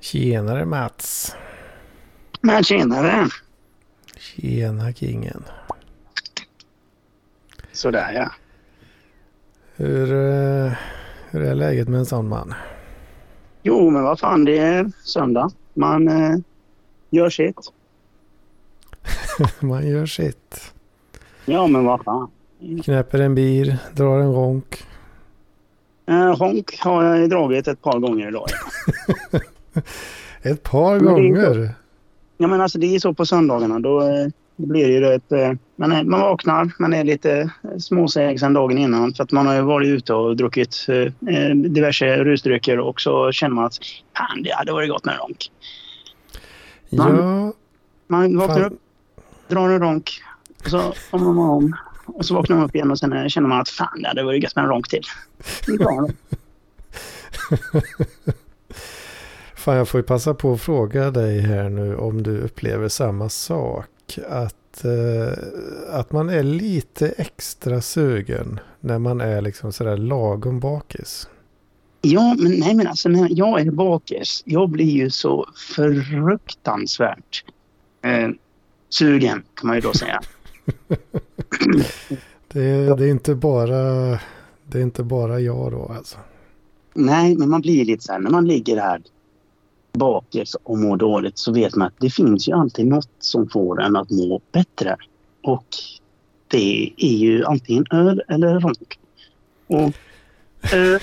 [0.00, 1.36] Tjenare Mats.
[2.40, 3.28] Men tjenare.
[4.16, 5.44] Tjena kingen.
[7.72, 8.30] Sådär ja.
[9.76, 10.72] Hur, eh,
[11.30, 12.54] hur är läget med en sån man?
[13.62, 15.50] Jo men vad fan det är söndag.
[15.74, 16.36] Man eh,
[17.10, 17.72] gör sitt.
[19.60, 20.72] Man gör sitt.
[21.44, 22.30] Ja men vad fan.
[22.84, 24.84] Knäpper en bir, drar en ronk.
[26.06, 28.46] Eh, honk har jag dragit ett par gånger idag.
[30.42, 31.74] Ett par Men gånger.
[32.38, 33.78] Ja men alltså det är så på söndagarna.
[33.78, 35.32] Då, eh, blir det ju ett...
[35.32, 39.14] Eh, man, man vaknar, man är lite småseg sen dagen innan.
[39.14, 43.32] För att man har ju varit ute och druckit eh, eh, diverse rusdrycker och så
[43.32, 43.78] känner man att
[44.16, 45.50] fan det hade varit gott med en ronk.
[46.88, 47.52] Ja,
[48.06, 48.64] Man vaknar fan.
[48.64, 48.80] upp,
[49.48, 50.10] drar en ronk
[50.64, 51.76] och så kommer man om.
[52.06, 54.42] Och så vaknar man upp igen och sen känner man att fan det hade varit
[54.42, 55.02] gött med en ronk till.
[59.54, 63.28] Fan, jag får ju passa på att fråga dig här nu om du upplever samma
[63.28, 64.18] sak.
[64.28, 65.32] Att, eh,
[65.90, 71.28] att man är lite extra sugen när man är liksom sådär lagom bakis.
[72.00, 77.44] Ja, men nej men alltså när jag är bakis, jag blir ju så fruktansvärt
[78.02, 78.28] eh,
[78.88, 80.20] sugen kan man ju då säga.
[82.48, 83.76] Det, är- det, är inte bara,
[84.64, 86.18] det är inte bara jag då alltså.
[86.94, 89.02] Nej, men man blir lite så här när man ligger här
[89.92, 93.82] bakis och mår dåligt så vet man att det finns ju alltid något som får
[93.82, 94.96] en att må bättre.
[95.42, 95.66] Och
[96.48, 98.98] det är ju antingen öl eller ronk.
[99.66, 99.92] Och
[100.72, 101.00] öl,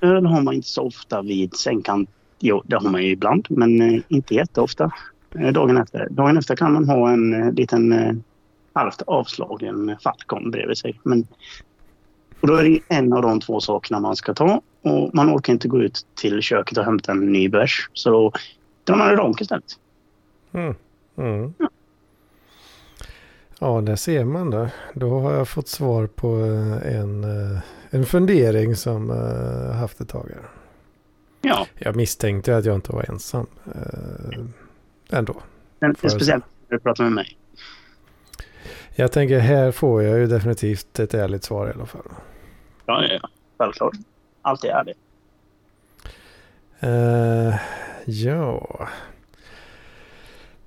[0.00, 2.10] öl har man inte så ofta vid sängkant.
[2.38, 4.90] Jo, det har man ju ibland, men eh, inte jätteofta.
[5.38, 6.08] Eh, dagen efter.
[6.10, 7.92] Dagen efter kan man ha en eh, liten
[8.76, 11.00] halvt avslagen Falcon bredvid sig.
[11.02, 11.26] Men
[12.40, 14.60] och då är det en av de två sakerna man ska ta.
[14.82, 17.90] Och man orkar inte gå ut till köket och hämta en ny bärs.
[17.92, 18.32] Så då
[18.84, 19.64] drar man en ronk istället.
[20.52, 20.74] Mm.
[21.16, 21.54] Mm.
[23.58, 24.72] Ja, där ser man det.
[24.94, 27.58] Då har jag fått svar på eh, en, eh,
[27.90, 30.30] en fundering som jag haft ett tag.
[30.34, 30.42] Här.
[31.40, 33.46] Ja, Jag misstänkte att jag inte var ensam.
[33.74, 34.38] eh,
[35.18, 35.34] Ändå.
[35.78, 37.38] men speciellt när du pratar med mig.
[38.98, 42.02] Jag tänker här får jag ju definitivt ett ärligt svar i alla fall.
[42.86, 43.28] Ja, ja.
[43.58, 43.94] Självklart.
[44.42, 44.94] Alltid är det.
[46.80, 47.54] Eh,
[48.06, 48.88] ja.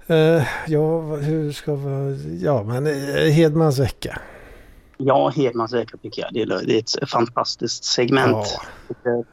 [0.08, 2.40] Eh, ja, hur ska vi...
[2.44, 4.22] Ja, men eh, Hedmans vecka.
[4.98, 6.34] Ja, Hedmans vecka tycker jag.
[6.34, 8.60] Det är, det är ett fantastiskt segment.
[9.04, 9.24] Ja.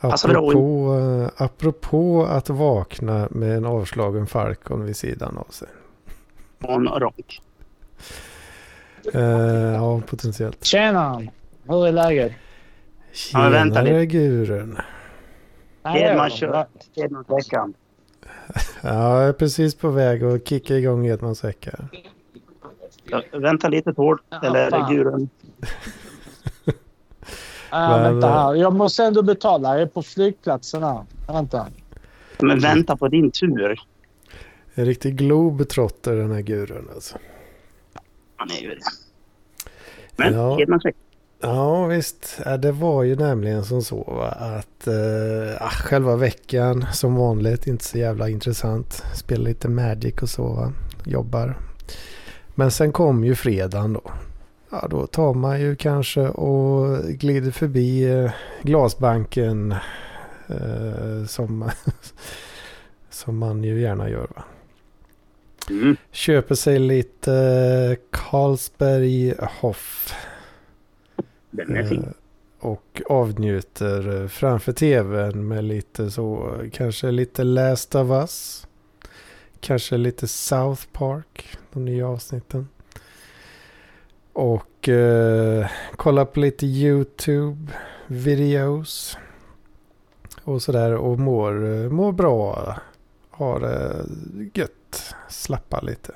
[0.00, 5.68] Apropå, apropå att vakna med en avslagen Falcon vid sidan av sig.
[6.60, 6.88] och en
[9.14, 10.64] Eh, ja, potentiellt.
[10.64, 11.22] Tjena!
[11.68, 12.32] Hur är läget?
[13.32, 14.78] Ja, men vänta Tjenare gurun.
[15.84, 16.66] Hedman Ja, kör.
[16.96, 17.68] Hedmans vecka.
[18.82, 21.78] Ja, jag är precis på väg att kicka igång Hedmans vecka.
[23.04, 24.20] Ja, Vänta lite Tord.
[24.30, 24.94] Ja, Eller fan.
[24.94, 25.28] Gurun.
[27.70, 28.54] Ja, Men, vänta eh, här.
[28.54, 29.72] Jag måste ändå betala.
[29.72, 31.04] Jag är på flygplatsen här.
[31.28, 31.66] Vänta.
[32.38, 33.80] Men vänta på din tur.
[34.74, 37.18] En riktig globetrotter den här gurun alltså.
[38.42, 38.80] Han är ju det.
[40.16, 40.58] Men Ja.
[40.58, 40.98] Hedmans vecka.
[41.40, 47.14] Ja visst, det var ju nämligen som så va, att eh, ah, själva veckan som
[47.14, 49.02] vanligt inte så jävla intressant.
[49.14, 50.72] Spelar lite Magic och så va,
[51.04, 51.56] jobbar.
[52.54, 54.12] Men sen kom ju fredagen då.
[54.70, 58.30] Ja då tar man ju kanske och glider förbi eh,
[58.62, 59.74] glasbanken
[60.46, 61.70] eh, som,
[63.10, 64.44] som man ju gärna gör va.
[65.70, 65.96] Mm.
[66.10, 70.14] Köper sig lite eh, Carlsberg Hoff.
[71.50, 72.02] Den är fin.
[72.02, 72.12] Eh,
[72.68, 78.66] Och avnjuter eh, framför tvn med lite så, kanske lite Last of Us.
[79.60, 82.68] Kanske lite South Park, de nya avsnitten.
[84.32, 85.66] Och eh,
[85.96, 87.72] kolla på lite YouTube
[88.06, 89.18] videos.
[90.44, 92.76] Och sådär och mår, mår bra.
[93.30, 94.04] Har det
[94.54, 94.72] gött.
[95.28, 96.12] Slappar lite.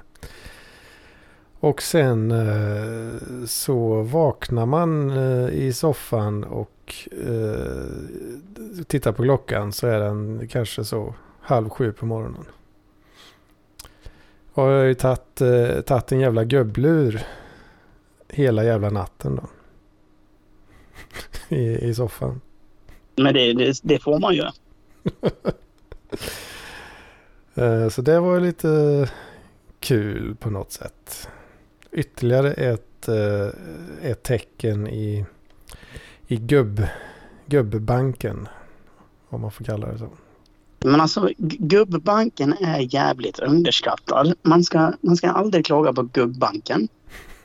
[1.60, 3.14] Och sen eh,
[3.46, 10.84] så vaknar man eh, i soffan och eh, tittar på klockan så är den kanske
[10.84, 12.44] så halv sju på morgonen.
[14.52, 17.26] Och jag har ju tagit en jävla gubblur
[18.28, 19.48] hela jävla natten då.
[21.56, 22.40] I, I soffan.
[23.16, 24.42] Men det, det, det får man ju.
[27.56, 29.10] Eh, så det var lite
[29.80, 31.28] kul på något sätt.
[31.92, 33.48] Ytterligare ett, eh,
[34.10, 35.26] ett tecken i,
[36.26, 36.82] i gubb,
[37.46, 38.48] gubbbanken.
[39.28, 40.08] Om man får kalla det så.
[40.78, 44.34] Men alltså gubbbanken är jävligt underskattad.
[44.42, 46.88] Man ska, man ska aldrig klaga på gubbbanken.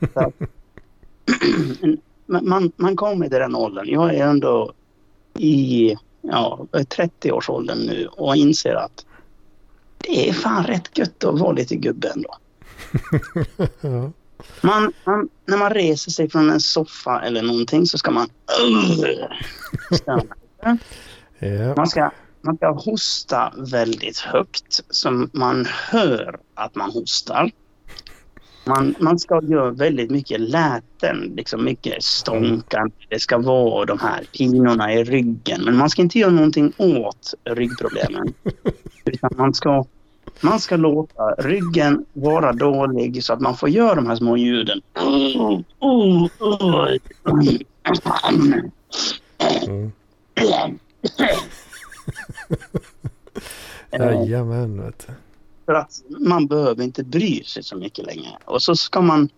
[2.26, 3.88] Man, man kommer till den åldern.
[3.88, 4.72] Jag är ändå
[5.34, 9.06] i ja, 30-årsåldern nu och inser att
[10.02, 12.36] det är fan rätt gött att vara lite gubbe ändå.
[13.80, 14.10] ja.
[14.60, 18.28] Man, man, när man reser sig från en soffa eller någonting så ska man...
[21.38, 21.74] ja.
[21.76, 22.10] Man ska,
[22.40, 27.50] man ska hosta väldigt högt så man hör att man hostar.
[28.64, 32.94] Man, man ska göra väldigt mycket läten, liksom mycket stånkande.
[33.08, 35.60] Det ska vara de här pinorna i ryggen.
[35.64, 38.34] Men man ska inte göra någonting åt ryggproblemen.
[39.04, 39.84] Utan man ska,
[40.40, 44.80] man ska låta ryggen vara dålig så att man får göra de här små ljuden.
[45.02, 45.64] Mm.
[53.92, 55.12] Jajamän, vet du.
[55.66, 58.30] För att man behöver inte bry sig så mycket längre.
[58.44, 59.28] Och så ska man...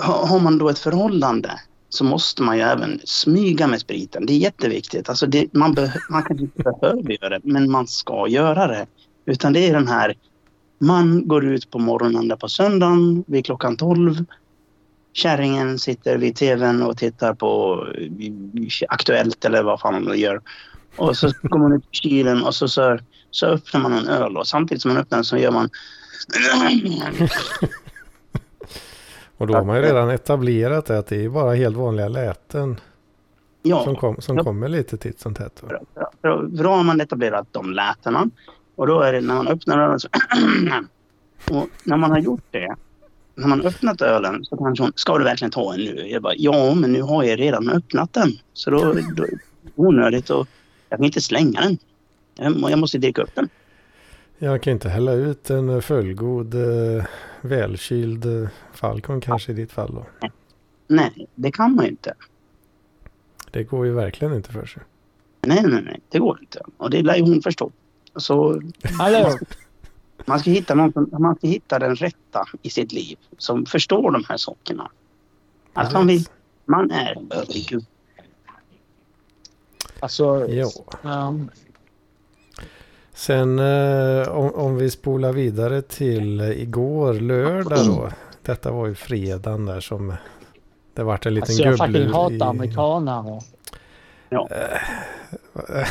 [0.00, 4.26] Har man då ett förhållande så måste man ju även smyga med spriten.
[4.26, 5.08] Det är jätteviktigt.
[5.08, 8.86] Alltså det, man, be, man kanske inte behöver göra det, men man ska göra det.
[9.26, 10.14] Utan det är den här...
[10.78, 14.24] Man går ut på morgonen där på söndagen vid klockan 12.
[15.12, 20.40] Kärringen sitter vid tvn och tittar på eh, Aktuellt eller vad fan man gör.
[20.96, 22.98] Och så går man ut i kylen och så, så,
[23.32, 25.70] så öppnar man en öl och samtidigt som man öppnar den så gör man...
[29.36, 32.80] Och då har man ju redan etablerat det att det är bara helt vanliga läten
[33.62, 34.44] Ja, som, kom, som Ja.
[34.44, 35.60] kommer lite titt som tätt.
[35.60, 35.80] för,
[36.20, 38.30] för då har man etablerat de lätena.
[38.74, 40.08] Och då är det när man öppnar ölen så...
[41.50, 42.76] och när man har gjort det,
[43.34, 46.06] när man öppnat ölen så kanske hon, ska du verkligen ta en nu?
[46.08, 48.32] Jag bara, ja men nu har jag redan öppnat den.
[48.52, 49.38] Så då, då är det
[49.76, 50.48] onödigt och
[50.88, 51.78] jag kan inte slänga den.
[52.34, 53.48] Jag må- Jag måste dricka upp den.
[54.38, 57.04] Jag kan inte hälla ut en fullgod, eh,
[57.40, 60.28] välkyld eh, Falcon kanske i ditt fall då.
[60.86, 62.14] Nej, det kan man ju inte.
[63.50, 64.82] Det går ju verkligen inte för sig.
[65.46, 66.60] Nej, nej, nej, det går inte.
[66.76, 67.70] Och det lär ju hon förstå.
[68.16, 68.62] Så
[68.98, 69.38] Hallå!
[70.26, 74.24] Man ska, hitta någon man ska hitta den rätta i sitt liv som förstår de
[74.28, 74.90] här sakerna.
[75.72, 76.24] Att man, vill,
[76.64, 77.16] man är.
[80.00, 80.70] Alltså, Ja.
[81.04, 81.50] ehm,
[83.14, 88.08] Sen eh, om, om vi spolar vidare till eh, igår lördag då.
[88.42, 90.14] Detta var ju fredagen där som
[90.94, 93.40] det vart en liten alltså jag fucking hatar i- amerikanare.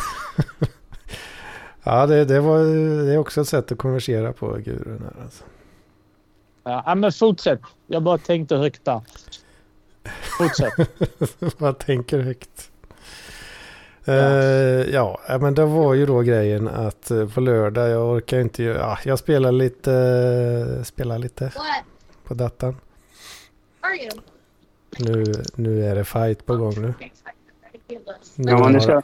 [1.83, 2.59] Ja, det, det, var,
[3.06, 5.44] det är också ett sätt att konversera på gurun här alltså.
[6.63, 7.59] Ja, ja, men fortsätt.
[7.88, 9.01] Jag bara tänkte högt där.
[10.38, 10.73] Fortsätt.
[11.59, 12.70] Man tänker högt.
[14.06, 14.13] Eh,
[14.94, 18.63] ja, ja, men det var ju då grejen att eh, på lördag, jag orkar inte
[18.63, 19.94] ju, ja, jag spelar lite,
[20.77, 21.86] eh, spelar lite What
[22.24, 22.75] på datan.
[25.00, 25.24] Nu,
[25.56, 26.94] nu är det fight på gång nu.
[28.36, 29.01] Nu Ja, nu ska,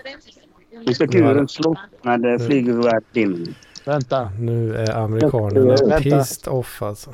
[0.85, 3.55] nu ska guren slå med eh, flygvärdinnen.
[3.85, 4.31] Vänta.
[4.39, 5.97] nu är amerikanerna Vänta.
[5.97, 7.13] pissed off alltså.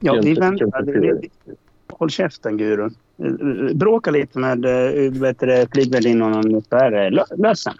[0.00, 0.84] Ja, vi väntar.
[1.88, 2.94] Håll käften gurun.
[3.74, 7.74] Bråka lite med eh, flygvärdinnan det lö- lös den.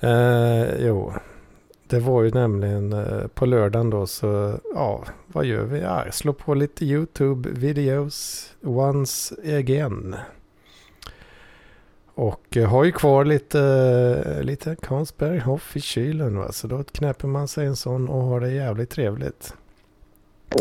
[0.00, 1.12] Eh, jo,
[1.86, 5.80] det var ju nämligen eh, på lördagen då så, ja, vad gör vi?
[5.80, 10.16] Ja, slår på lite YouTube-videos once again.
[12.14, 13.60] Och eh, har ju kvar lite,
[14.26, 16.52] eh, lite Carlsberg Hoff i kylen va?
[16.52, 19.54] så då knäpper man sig en sån och har det jävligt trevligt.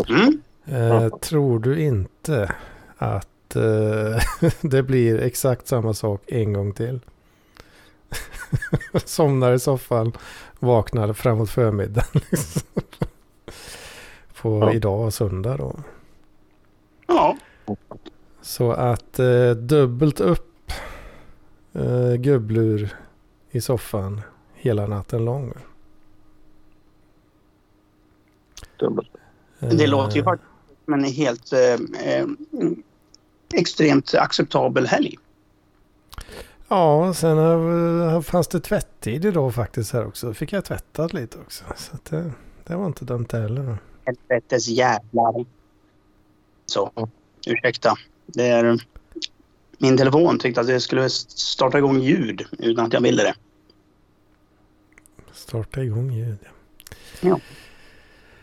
[0.10, 0.42] Mm?
[0.72, 2.56] Eh, tror du inte
[2.98, 7.00] att eh, det blir exakt samma sak en gång till?
[9.06, 10.12] Somnar i soffan,
[10.60, 12.06] vaknar framåt förmiddagen.
[12.32, 12.62] Liksom.
[14.42, 14.74] På Ja.
[14.74, 15.76] idag, söndag då.
[17.08, 17.38] Ja.
[18.42, 20.72] Så att eh, dubbelt upp
[21.74, 22.96] eh, gubblur
[23.52, 24.22] i soffan
[24.54, 25.54] hela natten lång.
[29.60, 30.49] Det Eh, låter ju faktiskt
[30.90, 31.74] som en helt eh,
[32.10, 32.26] eh,
[33.54, 35.18] extremt acceptabel helg.
[36.68, 40.34] Ja, sen fanns det tvättid idag faktiskt här också.
[40.34, 41.64] Fick jag tvättat lite också.
[41.76, 42.32] Så det,
[42.64, 43.78] det var inte dumt heller.
[44.06, 45.46] Helvetes jävlar.
[46.66, 46.92] Så,
[47.48, 47.94] ursäkta.
[48.26, 48.80] Det är...
[49.78, 53.36] Min telefon tyckte att det skulle starta igång ljud utan att jag ville det.
[55.34, 56.40] Starta igång ljud.
[57.22, 57.40] Ja.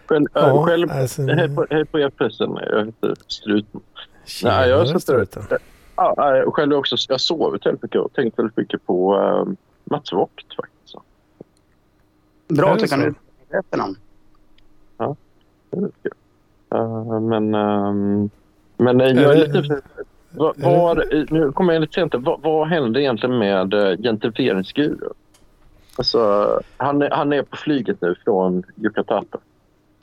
[0.07, 2.59] Själv, Ja, äh, själv alltså, hej, på, hej på er pressen.
[2.71, 3.83] Jag heter Strutman.
[4.45, 5.43] Nej, jag struten.
[5.97, 6.97] Ja, själv också.
[7.09, 9.49] Jag har sovit väldigt mycket och tänkt väldigt mycket på uh,
[9.85, 10.95] Mats Vogt faktiskt.
[12.49, 13.97] Bra att du kan uttala efternamn.
[15.71, 16.13] Det är kul.
[16.75, 18.31] Eh, men ehm,
[18.77, 19.61] men eh, jag är lite...
[19.61, 19.83] Det-
[20.31, 22.15] var, eh, nu kommer jag lite sent.
[22.15, 25.09] Vad, vad hände egentligen med uh, gentrifieringsguru?
[25.97, 29.25] Alltså, han, är- han är på flyget nu från Yucatan.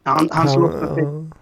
[0.03, 1.33] Han, han Han,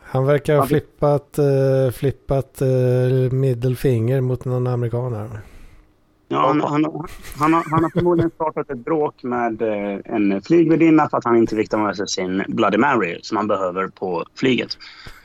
[0.00, 5.30] han verkar ha Han- flippat, uh, flippat uh, middelfinger mot någon amerikaner.
[6.28, 6.84] Ja, han, han,
[7.38, 11.36] han, har, han har förmodligen startat ett bråk med eh, en flygvärdinna för att han
[11.36, 14.68] inte fick ta med sig sin Bloody Mary som han behöver på flyget.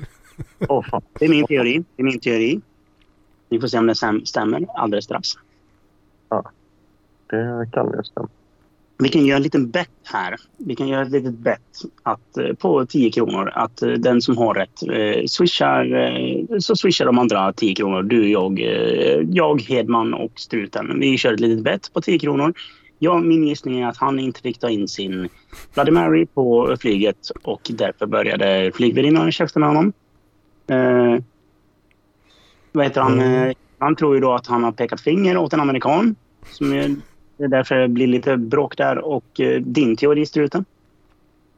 [0.68, 1.02] Åh fan.
[1.20, 1.84] Det är min teori.
[1.96, 2.62] Det är min teori.
[3.50, 5.28] Vi får se om det stäm- stämmer alldeles strax.
[7.30, 8.28] Det kan ju stämma.
[9.04, 10.36] Vi kan göra en liten bett här.
[10.58, 13.52] Vi kan göra ett litet bett att, eh, på 10 kronor.
[13.54, 18.04] Att eh, den som har rätt eh, swishar, eh, så swishar de andra 10 kronor.
[18.04, 21.00] Du, jag, eh, jag, Hedman och Struten.
[21.00, 22.54] Vi kör ett litet bett på 10 kronor.
[23.00, 25.30] Ja, min gissning är att han inte fick ta in sin
[25.74, 29.94] Bloody Mary på flyget och därför började flygvärdinnan käfta med honom.
[30.68, 31.24] Eh,
[32.72, 33.20] vad heter han?
[33.20, 33.54] Mm.
[33.78, 36.16] Han tror ju då att han har pekat finger åt en amerikan.
[36.52, 36.96] Som är,
[37.40, 38.98] det är därför det blir lite bråk där.
[38.98, 40.66] Och eh, din teori, Struten?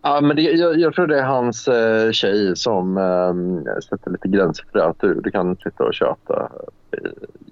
[0.02, 4.28] Ja, men det, jag, jag tror det är hans eh, tjej som eh, sätter lite
[4.28, 4.86] gränser för det.
[4.86, 6.50] Att du, du kan sitta och köta
[6.92, 6.98] i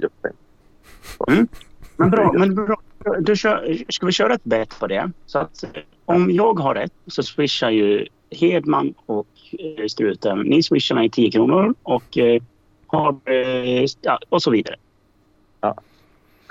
[0.01, 1.47] Yucatan.
[1.95, 2.81] Men bra, men bra.
[3.19, 5.11] Du kör, ska vi köra ett bett på det?
[5.25, 10.39] Så att eh, om jag har rätt så swishar ju Hedman och eh, Struten.
[10.39, 12.41] Ni swishar mig 10 kronor och eh,
[12.87, 14.75] har, eh, ja, och så vidare.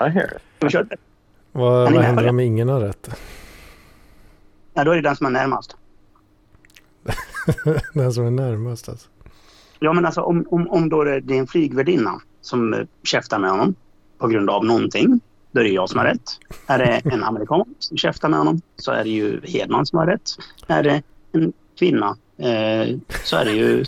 [0.01, 0.41] I hear it.
[0.57, 0.99] Ska vi köra ett bett?
[1.51, 3.09] Vad, vad händer om ingen har rätt?
[4.73, 5.75] Ja, då är det den som är närmast.
[7.93, 9.07] Den som är närmast alltså.
[9.79, 13.39] Ja, men alltså om, om, om då det det är en flygvärdinna som eh, käftar
[13.39, 13.75] med honom
[14.17, 15.19] på grund av någonting,
[15.51, 16.39] då är det jag som har rätt.
[16.67, 20.05] Är det en amerikan som käftar med honom så är det ju Hedman som har
[20.05, 20.29] rätt.
[20.67, 21.01] Är det
[21.31, 23.85] en kvinna eh, så är det ju...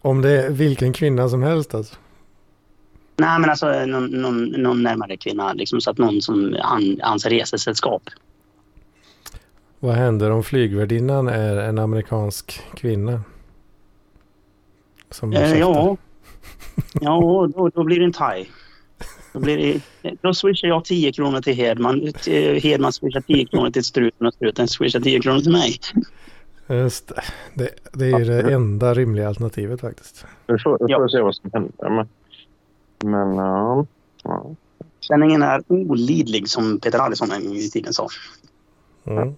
[0.00, 1.96] Om det är vilken kvinna som helst alltså.
[3.18, 5.52] Nej, men alltså någon, någon, någon närmare kvinna.
[5.52, 8.02] Liksom, så att någon som han, hans resesällskap.
[9.80, 13.22] Vad händer om flygvärdinnan är en amerikansk kvinna?
[15.10, 15.96] Som Eh, ja,
[17.00, 18.46] ja då, då blir det en thai.
[19.32, 19.56] Då, blir
[20.02, 22.12] det, då swishar jag 10 kronor till Hedman.
[22.22, 25.74] Till- Hedman swishar 10 kronor till Struten och Struten swishar 10 kronor till mig.
[26.68, 27.22] Just det.
[27.54, 27.68] det.
[27.92, 30.24] Det är ju det enda rimliga alternativet faktiskt.
[30.46, 30.98] Vi får, vi Ja.
[30.98, 31.90] får se vad som händer.
[31.90, 32.08] Men,
[33.04, 33.86] men ja.
[34.22, 34.46] ja.
[35.00, 38.08] Känningen är olidlig som Peter Allison en gång i tiden sa.
[39.04, 39.34] Mm.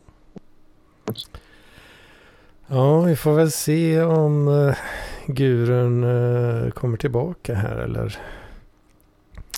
[2.67, 4.75] Ja, vi får väl se om uh,
[5.27, 8.19] gurun eh, kommer tillbaka här eller,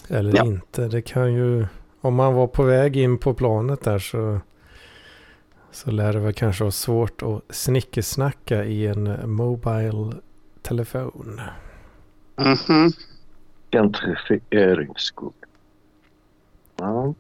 [0.09, 0.45] eller Ja.
[0.45, 0.89] inte.
[0.89, 1.67] Det kan ju,
[2.01, 4.41] om man var på väg in på planet där så,
[5.71, 10.13] så lär det väl kanske vara svårt att snickesnacka i en mobile
[10.63, 11.41] telefon.
[13.73, 15.35] Gentrifieringsskog.
[16.77, 17.15] Ja.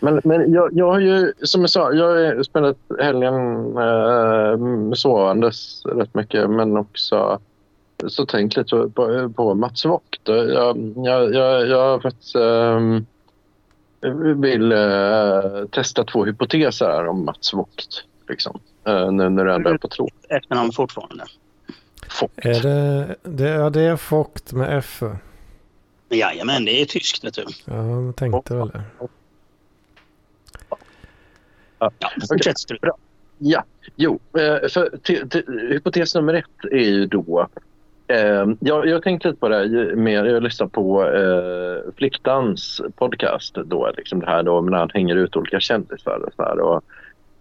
[0.00, 3.34] Men, men jag, jag har ju, som jag sa, jag har spelat helgen
[3.78, 7.40] eh, sovandes rätt mycket men också
[8.06, 10.20] så tänkt lite på, på Mats Vogt.
[10.24, 12.80] Jag, jag, jag, jag faktiskt, eh,
[14.36, 18.04] vill eh, testa två hypoteser om Mats Vogt.
[18.28, 18.60] Liksom.
[18.86, 20.10] Eh, nu när du ändå är på tråd.
[20.28, 21.24] Efternamn fortfarande.
[22.20, 22.32] Vogt.
[22.36, 25.02] Är det, det, ja, det är Fogt med F.
[26.16, 27.44] Jajamän, det är tyskt vet du.
[27.64, 28.82] Ja, jag tänkte väl det.
[31.78, 31.90] Ja,
[32.28, 32.90] fortsätt Struten.
[33.38, 33.64] Ja,
[33.96, 34.18] jo.
[34.38, 37.48] eh, För te, te, hypotes nummer ett är ju då...
[38.06, 43.54] Eh, jag, jag tänkte lite på det här med, jag lyssnade på eh, Fliktans podcast
[43.64, 46.60] då, liksom det här då när han hänger ut olika kändisar och så här.
[46.60, 46.82] Och,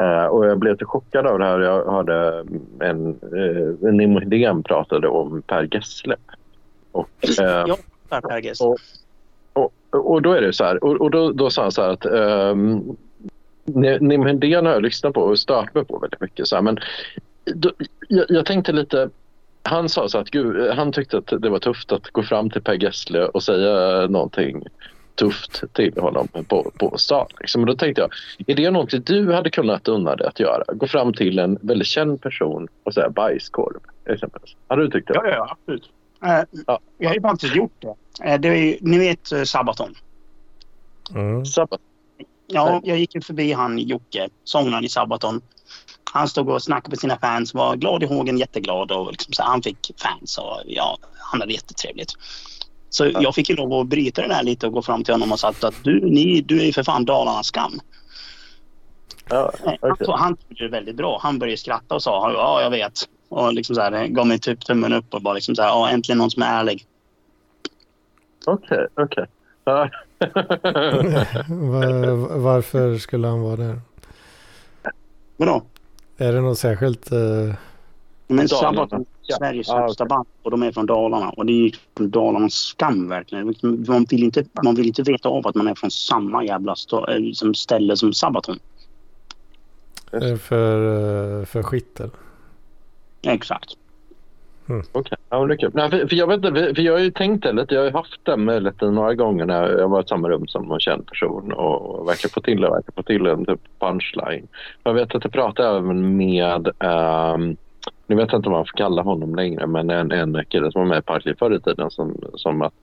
[0.05, 1.59] eh, och jag blev lite chockad av det här.
[1.59, 2.45] Jag hörde
[2.79, 6.15] en, eh, Nimo Hedén pratade om Per Gessle.
[6.91, 7.09] Och,
[7.39, 7.77] eh, Ja,
[8.61, 8.77] Och,
[9.53, 11.89] och, och då är det så här, och, och då, då sa han så här
[11.89, 12.97] att um,
[13.99, 16.47] Nim Hedén har jag lyssnat på och stört mig på väldigt mycket.
[16.47, 16.79] Så här, men
[17.45, 17.71] då,
[18.07, 19.09] jag, jag tänkte lite,
[19.63, 22.61] han sa så att gud, han tyckte att det var tufft att gå fram till
[22.61, 24.63] Per Gessle och säga någonting
[25.15, 27.27] tufft till honom på, på stan.
[27.39, 27.61] Liksom.
[27.61, 28.11] Och då tänkte jag,
[28.47, 30.63] är det någonting du hade kunnat unna dig att göra?
[30.67, 34.55] Gå fram till en väldigt känd person och säga bajskorv exempelvis.
[34.67, 35.13] Hade du tyckt det?
[35.13, 35.89] Ja, ja, absolut.
[36.25, 36.79] Eh, Ja.
[36.97, 37.95] Jag har ju faktiskt gjort det.
[38.29, 39.95] Eh, det är, ju- ni vet eh, Sabaton?
[41.15, 41.45] Mm.
[41.45, 41.79] Sabbat.
[42.47, 45.41] Ja, jag gick ju förbi han Jocke, sångaren i Sabaton.
[46.13, 49.43] han stod och snackade med sina fans, var glad i hågen, jätteglad och liksom så
[49.43, 50.97] han fick fans och ja,
[51.31, 52.13] han hade jättetrevligt.
[52.89, 53.21] Så Ja.
[53.21, 55.39] jag fick ju lov att bryta det där lite och gå fram till honom och
[55.39, 57.79] sagt att du, ni, du är ju för fan Dalarnas skam.
[59.29, 61.19] Ja, Han, tog- han tog det väldigt bra.
[61.23, 62.99] Han började skratta och sa ja, jag vet.
[63.29, 65.89] Och liksom så här, gav mig typ tummen upp och bara liksom så här, ja,
[65.89, 66.86] äntligen någon som är ärlig.
[68.45, 69.25] Okej, okej.
[69.63, 69.89] Ja.
[71.50, 73.79] Var, varför skulle han vara där?
[75.38, 75.63] Vadå?
[76.17, 77.12] Är det något särskilt?
[77.12, 77.19] eh,
[78.27, 78.48] Men Dalarna.
[78.48, 79.38] Sabaton Ja.
[79.38, 81.29] Sveriges Ah, högsta band och de är från Dalarna.
[81.29, 83.55] Och det är ju Dalarnas skam verkligen.
[83.88, 87.09] Man vill, inte, man vill inte veta av att man är från samma jävla sta-
[87.27, 88.59] eh, som ställe som Sabaton.
[90.12, 92.09] är det för, eh, för skiter?
[93.21, 93.77] Exakt.
[94.91, 95.71] Okej, ja, men det är kul.
[95.73, 97.75] Nej, för, för jag vet inte, för, jag har ju tänkt det lite.
[97.75, 100.71] Jag har ju haft den möjligheten några gånger när jag var i samma rum som
[100.71, 104.47] en känd person och verkar få till det, verkar få till en typ punchline.
[104.83, 107.57] Jag vet att jag pratade även med, um,
[108.07, 110.81] nu vet jag inte om man får kalla honom längre, men en, en kille som
[110.81, 112.73] var med i Parkliv förr i tiden som, som att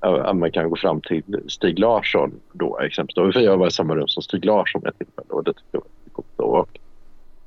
[0.00, 3.34] ja, man kan gå fram till Stig Larsson då exempelvis.
[3.34, 5.68] För jag var i samma rum som Stig Larsson vid ett tillfälle och det tyckte
[5.72, 6.38] jag var coolt.
[6.40, 6.78] Och,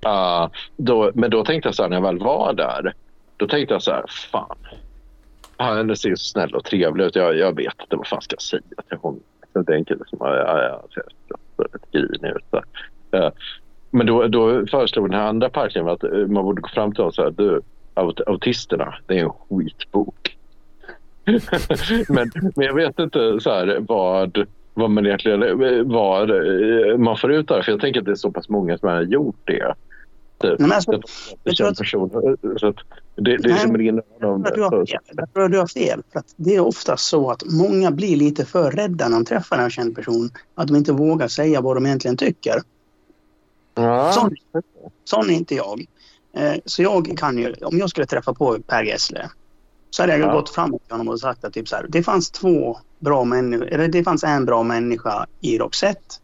[0.05, 2.93] Uh, då, men då tänkte jag så här när jag väl var där
[3.41, 4.57] då tänkte jag så här, fan.
[5.57, 7.15] Han ser så snäll och trevlig ut.
[7.15, 9.19] Jag, jag vet inte vad fan ska jag säga till honom.
[9.53, 11.03] Det är en kille som har ja, ja, ser
[11.63, 12.63] rätt grinig ut.
[13.15, 13.29] Uh,
[13.91, 16.97] Men då, då föreslog den här andra parken att eh, man borde gå fram till
[16.97, 17.61] honom och säga du,
[17.95, 20.37] aut- autisterna, det är en skitbok.
[22.09, 26.29] men, men jag vet inte så här, vad, vad man egentligen eh, vad
[26.99, 27.63] man får ut av det.
[27.63, 29.73] För jag tänker att det är så pass många som har gjort det.
[30.43, 31.01] Nej, men alltså, Jag
[31.43, 32.09] jag tror att- person.
[32.59, 32.75] Så att
[33.15, 33.57] det, det Nej.
[34.19, 34.99] Jag tror fel.
[35.15, 36.03] Jag tror du har fel.
[36.11, 39.57] För att det är ofta så att många blir lite för rädda när de träffar
[39.57, 40.29] en känd person.
[40.55, 42.61] Att de inte vågar säga vad de egentligen tycker.
[43.75, 44.11] Ja.
[44.11, 44.35] Sån,
[45.03, 45.85] sån är inte jag.
[46.33, 49.29] Eh, Så jag kan ju, om jag skulle träffa på Per Gessle
[49.89, 50.33] så hade jag Ja.
[50.33, 53.67] gått fram till honom och sagt att typ så här, det fanns två bra människor,
[53.67, 56.15] eller det fanns en bra människa i Roxette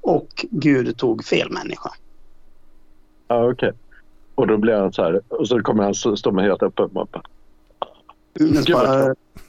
[0.00, 1.90] och Gud tog fel människa.
[3.32, 3.72] Ja, okej.
[4.34, 5.20] Och då blir han så här.
[5.28, 6.88] Och så kommer han stå med helt öppen.
[6.92, 7.06] Bara,
[8.34, 8.76] Gud,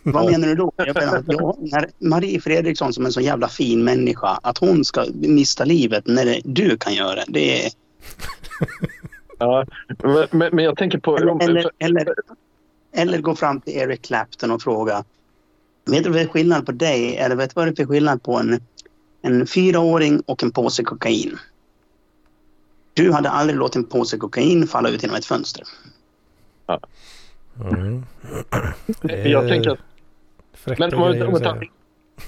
[0.03, 0.71] vad menar du då?
[0.75, 4.85] Jag menar jag, när Marie Fredriksson som är en så jävla fin människa, att hon
[4.85, 7.23] ska mista livet när det, du kan göra det.
[7.27, 7.71] det är,
[9.39, 9.65] Ja,
[10.31, 11.17] men, men jag tänker på...
[11.17, 12.13] eller, eller, eller,
[12.95, 15.03] eller gå fram till Eric Clapton och fråga
[15.85, 17.17] Vet du vad det är skillnad på dig?
[17.17, 18.59] Eller vet du vad det är för skillnad på en,
[19.21, 21.37] en fyraåring och en påse kokain?
[22.93, 25.63] Du hade aldrig låtit en påse kokain falla ut genom ett fönster.
[27.61, 28.03] Mm.
[29.25, 29.79] jag tänker att
[30.79, 31.59] Men, om, om,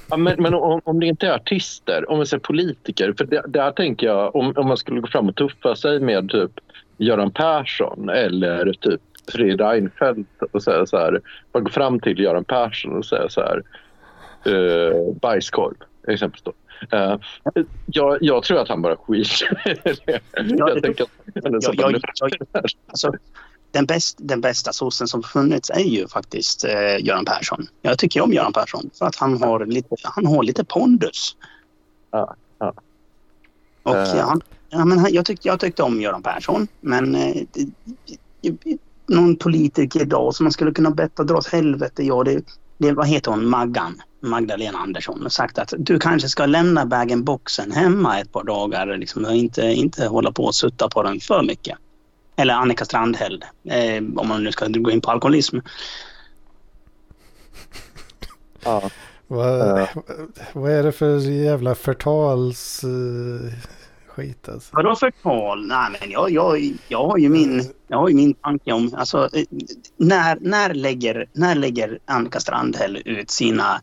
[0.10, 3.14] ja, men, men om, om det inte är artister, om vi säger politiker.
[3.18, 6.30] För det, där tänker jag, om, om man skulle gå fram och tuffa sig med
[6.30, 6.52] typ
[6.98, 11.22] Göran Persson eller typ Fredrik Reinfeldt och säga så här.
[11.54, 13.64] Man går fram till Göran Persson och säger så här.
[14.48, 15.76] Uh, bajskorv,
[16.08, 16.44] exempelvis.
[16.44, 16.54] Då.
[16.92, 17.16] Eh,
[17.86, 19.74] jag, jag tror att han bara skiter i
[20.06, 20.20] det.
[20.34, 21.10] Jag tänker att
[22.88, 23.14] alltså,
[23.72, 27.68] den, bäst, den bästa sossen som funnits är ju faktiskt eh, Göran Persson.
[27.82, 31.36] Jag tycker om Göran Persson för att han har lite, han har lite pondus.
[32.12, 32.74] Ja, ja.
[33.84, 34.28] Och Eh.
[34.28, 37.44] han, ja, men jag, tyckte, jag tyckte om Göran Persson men eh,
[39.08, 42.04] någon politiker idag som man skulle kunna betta dra åt helvete.
[42.04, 42.44] Ja, det,
[42.78, 43.50] det, vad heter hon?
[43.50, 44.02] Maggan.
[44.22, 48.98] Magdalena Andersson har sagt att du kanske ska lämna bag-in-boxen hemma ett par dagar.
[48.98, 51.78] Liksom, och inte, inte hålla på och sutta på den för mycket.
[52.36, 55.60] Eller Annika Strandhäll, eh, om man nu ska gå in på alkoholism.
[58.64, 58.90] ja.
[59.28, 59.88] Vad,
[60.54, 63.54] vad är det för jävla förtals eh,
[64.16, 64.76] skit alltså?
[64.76, 65.68] Vadå förtal?
[65.68, 68.96] Nej, men jag, jag, jag, har ju min, jag har ju min tanke om...
[68.98, 69.46] Alltså, eh,
[69.98, 73.82] när, när, lägger, när lägger Annika Strandhäll ut sina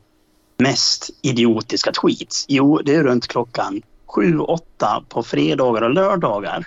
[0.59, 2.45] mest idiotiska tweets?
[2.49, 6.67] Jo, det är runt klockan sju, åtta på fredagar och lördagar.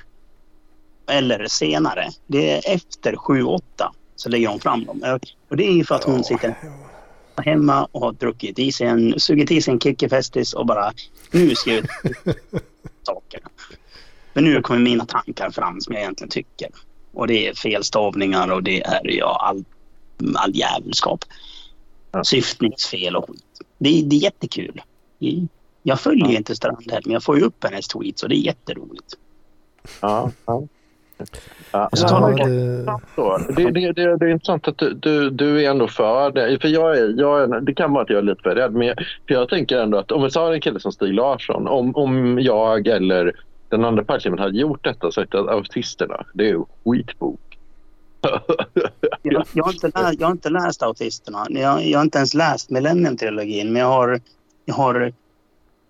[1.07, 2.09] Eller senare.
[2.27, 5.19] Det är efter sju, åtta så lägger hon fram dem.
[5.49, 6.55] Och det är ju för att hon sitter
[7.37, 10.91] hemma och har druckit i sig en, sugit i sig en kickefestis och bara
[11.31, 11.89] nu ska jag ut
[13.05, 13.39] saker.
[14.33, 16.69] Men nu kommer mina tankar fram som jag egentligen tycker.
[17.13, 19.65] Och det är felstavningar och det är ja, all,
[20.35, 21.25] all jävelskap.
[22.11, 22.23] Ja.
[22.23, 23.43] Syftningsfel och skit.
[23.77, 24.81] Det, det är jättekul.
[25.83, 26.37] Jag följer Ja.
[26.37, 29.13] inte Strandhäll men jag får ju upp hennes tweets och det är jätteroligt.
[30.01, 30.67] Ja, ja.
[31.71, 35.65] Ja, Så Ja, det, Så, det, det, det, det är intressant att du, du, du
[35.65, 36.59] är ändå för det.
[36.61, 38.73] För jag är, jag är, det kan vara att jag är lite för rädd.
[38.73, 41.67] Men jag, för jag tänker ändå att om vi tar en kille som Stig Larsson.
[41.67, 43.33] Om, om jag eller
[43.69, 47.39] den andra parkliven hade gjort detta sagt att autisterna, det är ju skitbok.
[49.21, 51.45] Jag, jag, har inte läst, jag har inte läst Autisterna.
[51.49, 54.21] Jag, jag har inte ens läst Millennium-trilogin, men jag har,
[54.65, 55.13] jag har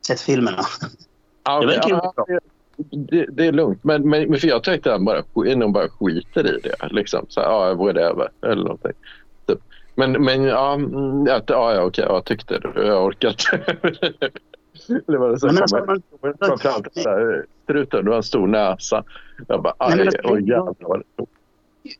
[0.07, 0.57] sett filmerna.
[0.57, 2.25] Det okej, verkar ju ja, bra.
[2.77, 3.83] Det, det är lugnt.
[3.83, 6.87] Men, men, men för jag tänkte att han bara, nog bara skiter i det.
[6.91, 7.25] Liksom.
[7.29, 8.29] Så, ja, whatever.
[8.41, 8.91] Eller någonting.
[9.47, 9.59] Typ.
[9.95, 12.85] Men, men ja, mm, att, ja, ja, okej, jag tyckte det.
[12.87, 13.63] Jag orkar inte.
[15.11, 18.23] det var så Nej, men alltså, man- fram till så här, struten, du har en
[18.23, 19.03] stor näsa.
[19.47, 21.03] Jag bara, Nej, aj, men alltså, oj jag- jävlar.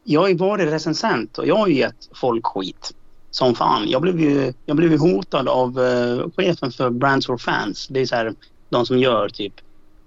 [0.04, 2.92] Jag har ju varit recensent och jag har ju gett folk skit.
[3.32, 3.84] Som fan.
[3.88, 7.88] Jag blev ju, jag blev ju hotad av eh, chefen för Brands for Fans.
[7.88, 8.34] Det är så här,
[8.70, 9.54] de som gör typ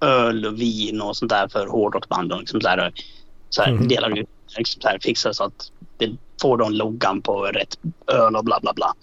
[0.00, 2.32] öl och vin och sånt där för hårdrocksband.
[2.32, 2.92] Och liksom så här,
[3.50, 3.88] så här, Mhm.
[3.88, 6.10] delar ut, liksom så här, fixar så att det
[6.42, 8.94] får de loggan på rätt öl och bla bla bla.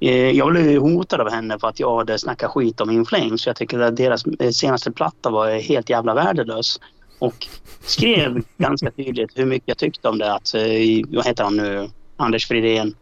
[0.00, 3.46] Eh, Jag blev hotad av henne för att jag hade snackat skit om In Flames.
[3.46, 6.80] Jag tycker att deras eh, senaste platta var helt jävla värdelös.
[7.18, 7.46] Och
[7.82, 10.32] skrev ganska tydligt hur mycket jag tyckte om det.
[10.34, 10.62] Att, eh,
[11.08, 11.88] vad heter han nu?
[12.16, 12.94] Anders Fridén.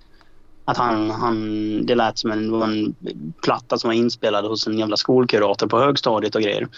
[0.64, 2.94] Att han, han, det lät som en, en
[3.42, 6.68] platta som var inspelad hos en jävla skolkurator på högstadiet och grejer.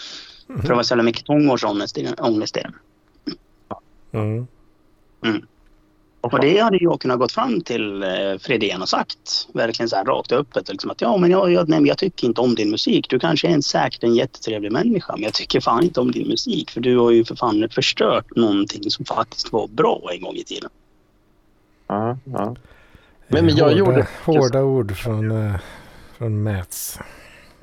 [0.46, 2.74] För det var så jävla mycket tonårsångest i den- ångest i den.
[4.12, 4.46] Mm.
[6.20, 8.08] Och det hade jag kunnat gått fram till eh,
[8.40, 11.68] Fredén och sagt verkligen så här rakt och öppet liksom att ja men jag, jag,
[11.68, 13.10] nej, men jag tycker inte om din musik.
[13.10, 16.28] Du kanske är en, säkert en jättetrevlig människa men jag tycker fan inte om din
[16.28, 20.34] musik för du har ju för fan förstört någonting som faktiskt var bra en gång
[20.34, 20.70] i tiden.
[21.86, 22.56] Ja, ja.
[23.28, 24.08] Men, men jag hårda, gjorde...
[24.24, 25.54] Hårda ord från, eh,
[26.18, 26.98] från Mats.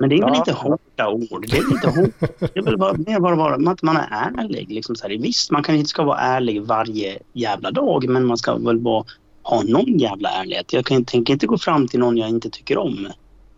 [0.02, 0.38] Men det är väl Ja.
[0.38, 1.46] inte hårda ord.
[1.50, 2.32] Det är väl inte hårda.
[2.38, 4.70] Det är väl bara, mer bara, bara att man är ärlig.
[4.70, 5.18] Liksom så här.
[5.18, 9.04] Visst, man kanske inte ska vara ärlig varje jävla dag men man ska väl bara
[9.42, 10.72] ha någon jävla ärlighet.
[10.72, 13.08] Jag kan, tänker inte gå fram till någon jag inte tycker om.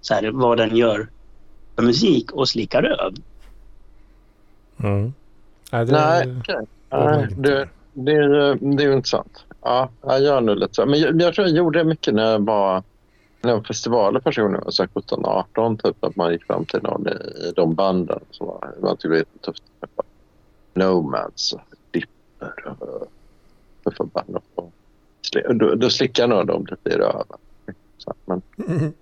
[0.01, 1.09] Så här, vad den gör
[1.77, 3.15] för musik och slicka röv.
[4.83, 5.13] Mm.
[5.73, 6.67] Nej, det, Nej, okej.
[6.91, 9.45] Nej, det, det, är, det är ju intressant.
[9.63, 10.87] Ja, jag gör nog lite så.
[10.87, 12.83] Men jag, jag tror jag gjorde det mycket när jag var
[13.45, 14.61] när festivaler första gången.
[14.65, 16.05] Var så 17, 18 typ.
[16.05, 17.11] Att man gick fram till någon i,
[17.49, 18.21] i de banden.
[18.31, 19.63] Som var, man tyckte det var tufft.
[20.75, 23.09] Nomads och Dipper och
[23.85, 24.39] tuffa band.
[24.55, 24.73] Och,
[25.55, 27.39] då, då slickade någon typ dem lite i röven.
[27.99, 28.93] Så, men Mm.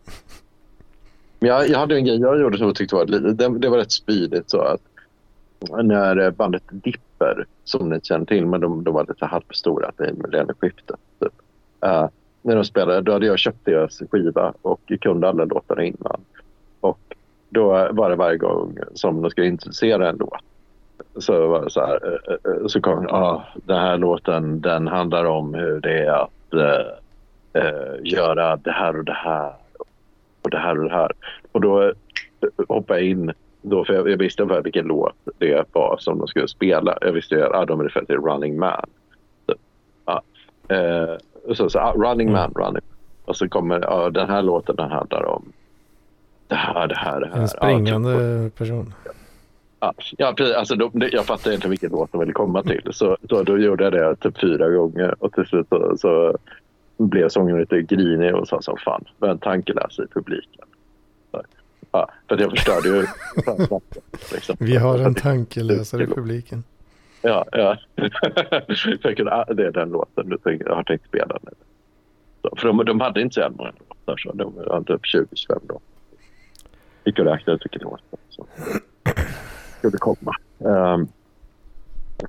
[1.39, 3.79] men jag, jag hade en grej jag gjorde som jag tyckte var det, det var
[3.79, 4.81] rätt spydigt så att
[5.83, 10.13] när eh, bandet Dipper, som ni känner till, men de, de var lite halvstora i
[10.13, 10.97] millennieskiftet.
[11.21, 11.33] Typ.
[11.85, 12.09] Uh,
[12.43, 16.21] när de spelade, då hade jag köpt deras skiva och kunde alla låtarna innan.
[16.81, 17.15] Och
[17.49, 20.41] då var det varje gång som de skulle introducera en låt.
[21.17, 24.89] Så var det så här, eh, eh, eh, så kom ah, den här låten den
[24.89, 26.55] handlar om hur det är att
[27.53, 29.53] eh, göra det här och det här
[30.43, 31.13] och det här och det här.
[31.53, 31.93] Och då
[32.69, 36.29] hoppade jag in då, för jag, jag visste ungefär vilken låt det var som de
[36.29, 36.99] skulle spela.
[37.01, 38.87] Jag visste att ah, de refererade till Running Man.
[39.47, 39.55] Så,
[40.05, 40.21] ah,
[40.69, 41.17] eh,
[41.55, 42.83] så, så ah, Running Man, Running
[43.25, 45.53] Och så kommer ah, den här låten den handlar om
[46.49, 47.35] det här, det här, det här.
[47.37, 48.95] En Ja, springande person.
[49.81, 50.55] Ja, ja precis.
[50.57, 52.89] Alltså, det- jag fattade inte vilken låt de ville komma till.
[52.91, 55.15] Så, så då gjorde jag det typ fyra gånger.
[55.19, 56.37] Och till slut så, så
[56.97, 60.65] blev sången lite grinig och sa som fan, vad en tankeläsare i publiken.
[61.31, 61.43] Så,
[61.93, 63.07] ja, för jag förstörde ju...
[64.33, 64.57] liksom.
[64.59, 66.65] Vi har en tankeläsare i publiken.
[67.23, 67.77] Ja, ja.
[69.31, 71.39] ah, det är den låten du tänker, jag har tänkt spela.
[72.43, 75.61] Så, för de, de hade inte så jävla många låtar, så de var typ 20-25
[75.69, 75.81] då.
[77.05, 78.47] Gick och räknade ut vilken låt som
[79.79, 80.35] skulle komma.
[80.59, 81.09] Um,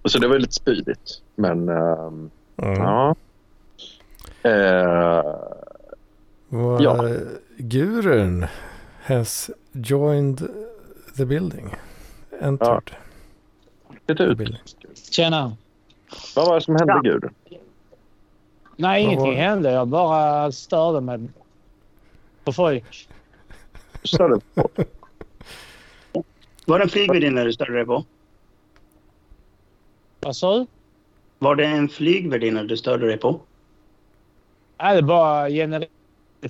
[0.06, 1.22] så det var lite spydigt.
[1.36, 2.74] Men ehm, Mm.
[2.82, 3.16] ja.
[4.44, 5.24] Eh,
[6.50, 7.10] Vad- Ja.
[7.58, 8.46] Gurun
[9.04, 10.38] has joined
[11.18, 11.76] the building.
[12.42, 12.92] Entered
[14.08, 14.83] the ut.
[14.96, 15.58] Tjena.
[16.36, 17.02] Vad var det som hände Ja.
[17.02, 17.34] Gudrun?
[18.78, 19.72] Nej, ingenting hände.
[19.72, 21.20] Jag bara störde mig
[22.44, 23.08] på folk.
[24.04, 24.70] Störde på.
[26.66, 28.06] Var det en flygvärdinna du störde dig på?
[30.20, 30.66] Vad sa du?
[31.40, 33.40] Var det en flygvärdinna du störde dig på?
[34.82, 35.90] Nej, det är bara generellt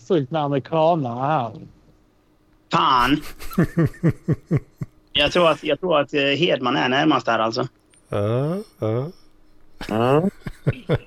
[0.08, 1.52] fullt med amerikanare här.
[2.72, 3.22] Fan!
[5.12, 7.68] jag tror att, jag tror att eh, Hedman är närmast här alltså.
[8.14, 9.08] Ja, ja.
[9.90, 10.30] Ja.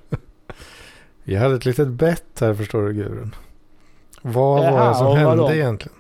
[1.25, 3.35] Vi hade ett litet bett här förstår du Gurun.
[4.23, 5.51] Vad var Jaha, det som hände vadå?
[5.53, 5.97] egentligen?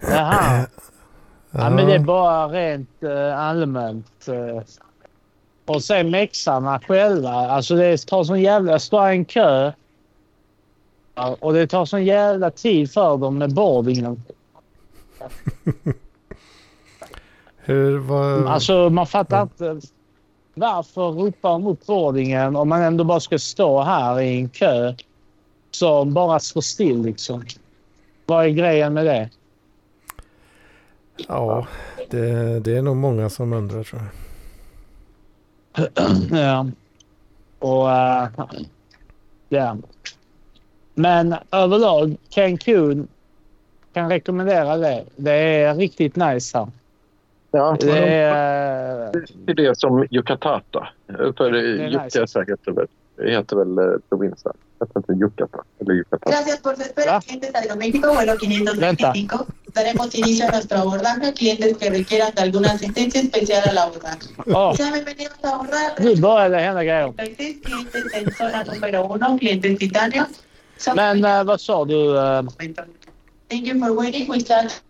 [0.00, 0.58] Jaha.
[0.58, 0.66] Ja,
[1.50, 4.28] Ja, men det är bara rent eh, allmänt.
[4.28, 4.62] eh.
[5.66, 7.30] och sen mexarna själva.
[7.30, 8.72] Alltså det tar sån jävla...
[8.72, 9.72] Jag står i en kö.
[11.38, 14.22] Och det tar sån jävla tid för dem med boardingen.
[17.66, 18.46] Hur var...
[18.46, 19.80] Alltså man fattar inte
[20.54, 24.94] varför ropa om uppvårdingen om man ändå bara ska stå här i en kö
[25.70, 27.44] som bara står still liksom.
[28.26, 29.30] Vad är grejen med det?
[31.28, 31.66] Ja,
[32.10, 35.88] det, det är nog många som undrar tror jag.
[36.40, 36.66] Ja.
[37.58, 37.86] Och...
[37.86, 38.48] Uh,
[39.48, 39.76] ja.
[40.94, 43.08] Men överlag, Cancun
[43.92, 45.04] kan rekommendera det.
[45.16, 46.68] Det är riktigt nice här.
[47.56, 49.12] Ja, Det är...
[49.46, 50.88] det är det som Yucatata.
[51.36, 52.18] För är nice.
[52.18, 52.86] Yucatata heter väl,
[53.32, 54.52] heter väl eh, provinsen.
[54.80, 55.64] Heter inte Yucatan?
[55.80, 56.32] Eller Yucatan.
[56.32, 57.20] Gracias por su espera, ¿Ah?
[57.20, 59.46] clientes Aeroméxico, vuelo 525.
[59.74, 64.26] Daremos inicio a nuestro abordaje a clientes que requieran de alguna asistencia especial al abordaje.
[64.46, 67.12] Åh, Sean bienvenidos a det hända grejer.
[67.16, 70.26] 36 clientes en zona número 1, clientes titanio.
[70.78, 72.16] Son- Men eh, vad sa du?
[72.18, 72.42] eh,
[73.50, 74.30] Thank you for waiting.
[74.30, 74.82] We start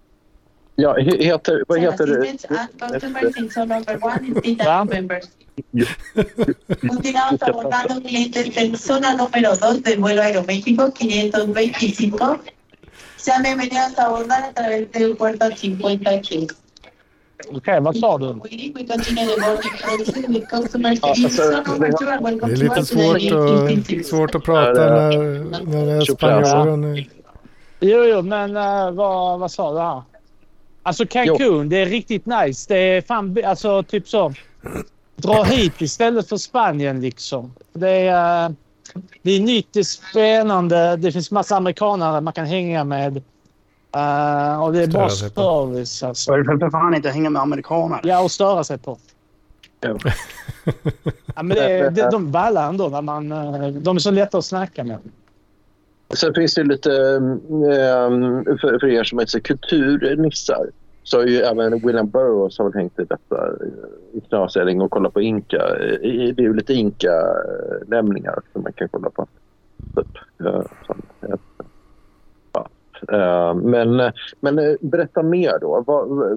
[0.77, 2.19] Ja, he- heter, vad heter det?
[2.19, 5.25] assistance and customers in zone number 1 in titanio members.
[6.81, 12.39] Continuamos abordando clientes en zona número 2 del vuelo Aeroméxico 525.
[13.17, 16.47] Sean bienvenidos a abordar a través del puerto 53.
[17.53, 18.27] Okej, vad sa du?
[18.29, 18.43] Alltså,
[21.29, 23.17] zone number 2 and welcome Det är lite svårt
[24.01, 27.05] att, svårt att prata när, när det är spanjoren.
[27.81, 30.03] Jo, jo, men eh, vad, vad sa du här?
[30.87, 32.65] Alltså Cancun, det är riktigt nice.
[32.69, 34.35] Det är fan, alltså typ så.
[35.17, 37.53] Dra hit istället för Spanien liksom.
[37.73, 38.53] Det är, eh,
[39.23, 40.97] det är nytt, det är spännande.
[40.97, 43.17] Det finns massa amerikanare man kan hänga med.
[43.97, 46.37] Eh, och det är bra service alltså.
[46.37, 48.01] Det för fan inte hänga med amerikaner?
[48.03, 48.99] Ja, och störa sig på.
[49.81, 49.99] Ja.
[51.35, 53.33] Men det, det, de ballar ändå när man...
[53.33, 54.99] eh, De är så lätta att snacka med.
[56.15, 60.71] Sen finns det lite, ehm, för, för er som är kulturnissar,
[61.03, 65.15] så har ju även William Burroughs har hängt i detta eh, i knasering och kollat
[65.15, 65.59] på Inka.
[65.59, 69.27] Det är ju lite Inka-lämningar som man kan kolla på.
[69.97, 70.09] Typ.
[72.53, 72.69] Ja,
[73.09, 75.85] ehm, Men, men eh, berätta mer då.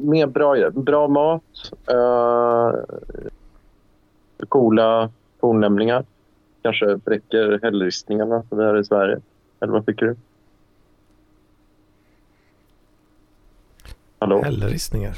[0.01, 0.69] Mer bra, grejer.
[0.69, 2.73] bra mat, eh,
[4.47, 6.05] coola fornlämningar.
[6.61, 9.19] Kanske bräcker hällristningarna som vi har i Sverige.
[9.61, 10.15] Eller vad tycker du?
[14.19, 14.41] Hallå?
[14.43, 15.13] Hällristningar.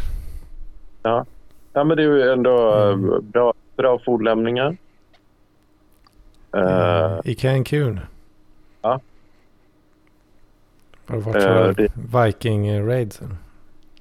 [1.04, 1.26] Ja,
[1.74, 3.30] men det är ju ändå Mm.
[3.32, 4.78] bra, bra fornlämningar.
[6.56, 8.00] Eh, I Cancun.
[8.82, 9.00] Ja.
[11.08, 13.22] Har du varit på det- Viking-raids?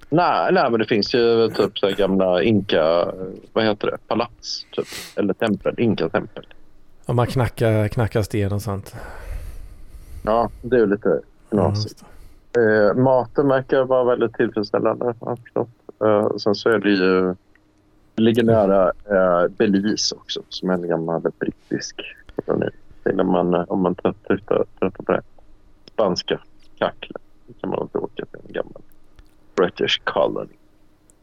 [0.08, 3.12] nej, nej, men det finns ju typ så här gamla inka,
[3.52, 4.86] vad heter det, palats typ.
[5.16, 6.46] Eller tempel, inka-tempel.
[7.06, 8.94] Om man knackar, knackar sten och sånt.
[10.22, 12.04] Ja, det är ju lite knasigt.
[12.56, 15.14] Eh, maten verkar vara väldigt tillfredsställande.
[16.04, 17.34] Eh, sen så är det ju,
[18.14, 22.02] det ligger nära eh, Belize också som är en gammal brittisk
[22.46, 22.70] koloni.
[23.24, 25.22] Man, eh, om man tröttar på det.
[25.92, 26.40] Spanska
[26.78, 27.20] kacklen
[27.60, 28.82] kan man inte åka till en gammal
[29.56, 30.52] British colony.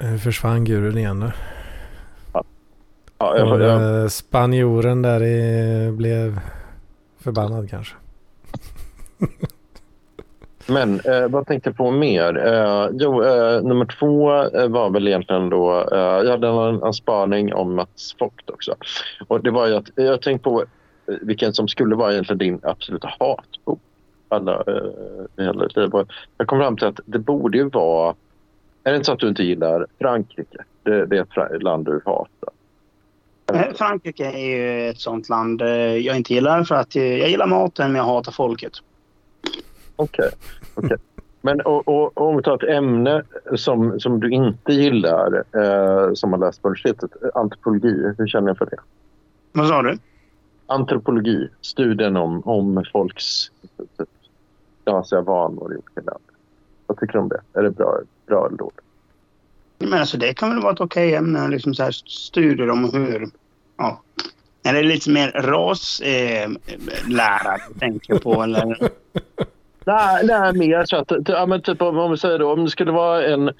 [0.02, 1.32] Eh, Försvann gurun igen nu.
[3.20, 6.40] Ja, jag, jag, eh, spanjoren där i, blev
[7.20, 7.96] förbannad kanske.
[10.70, 12.48] Men eh, vad tänkte jag på mer?
[12.48, 15.88] Eh, jo, eh, nummer två eh, var väl egentligen då...
[15.92, 18.76] Eh, jag hade en, en spaning om Mats Vogt också.
[19.28, 22.60] Och det var ju att jag tänkte på eh, vilken som skulle vara egentligen din
[22.64, 23.80] absoluta hatbok.
[24.30, 25.70] Alla, eh, hela
[26.38, 28.16] jag kom fram till att det borde ju vara...
[28.84, 30.64] Är det inte så att du inte gillar Frankrike?
[30.84, 32.50] Det, det är ett land du hatar.
[33.54, 35.62] Eh, Frankrike är ju ett sånt land
[36.02, 38.74] jag inte gillar för att jag gillar maten men jag hatar folket.
[39.98, 40.30] Okej.
[40.76, 40.98] okej.
[41.42, 43.24] Men och, och, om vi tar ett ämne
[43.56, 48.14] som, som du inte gillar, eh, som har läst på universitetet, antropologi.
[48.18, 48.78] Hur känner jag för det?
[49.52, 49.98] Vad sa du?
[50.68, 53.52] Antropologi, studien om, om folks
[53.98, 54.10] typ,
[54.84, 56.22] knasiga vanor i olika länder.
[56.88, 57.42] Vad tycker du om det?
[57.54, 58.80] Är det bra, bra eller dåligt?
[59.78, 63.30] Men alltså det kan väl vara ett okej ämne, liksom så här studier om hur...
[63.78, 64.02] Ja.
[64.64, 66.50] Är det lite mer raslära eh,
[67.08, 68.78] lära tänker på eller?
[69.88, 72.70] Nej, nej mer så att, ja, men typ om, om vi säger då, om det
[72.72, 73.52] skulle vara en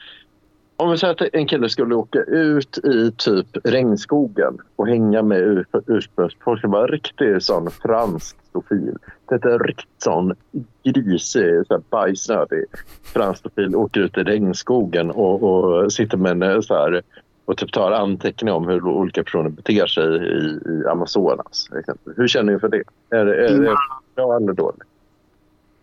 [0.80, 5.38] om vi säger att en kille skulle åka ut i typ regnskogen och hänga med
[5.40, 6.62] ur, ursprungsfolk.
[6.62, 8.98] Det var en riktig sån fransk stofil.
[9.30, 10.36] Det är riktigt sån
[10.84, 12.66] grisig, så här bajsnödig
[13.14, 13.76] fransk stofil.
[13.76, 17.02] Åker ut i regnskogen och, och sitter med en så här
[17.46, 21.70] och typ tar anteckningar om hur olika personer beter sig i, i Amazonas.
[22.16, 22.84] Hur känner ni för det?
[23.10, 23.76] Är, det- är det
[24.16, 24.82] bra eller dåligt?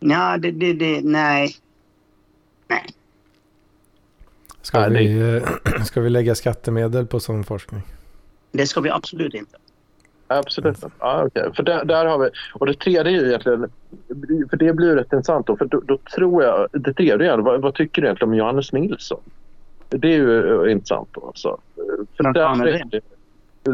[0.00, 1.50] Ja, det, det, det, nej.
[2.68, 2.85] Nej.
[4.62, 5.37] Ska, Nej, det- vi,
[5.76, 7.83] eh, ska vi lägga skattemedel på sån forskning?
[8.52, 9.57] Det ska vi absolut inte.
[10.26, 10.78] Absolut.
[10.98, 11.50] Ja, okej.
[11.57, 12.30] För där, där har vi...
[12.54, 13.70] Och det tredje är egentligen...
[14.50, 15.57] För det blir ju rätt intressant då.
[15.57, 16.68] För då, då tror jag...
[16.72, 19.20] Det tredje är vad, vad tycker du egentligen om Johannes Nilsson?
[19.88, 21.59] Det är ju eh, intressant då alltså.
[22.16, 23.00] För där är det?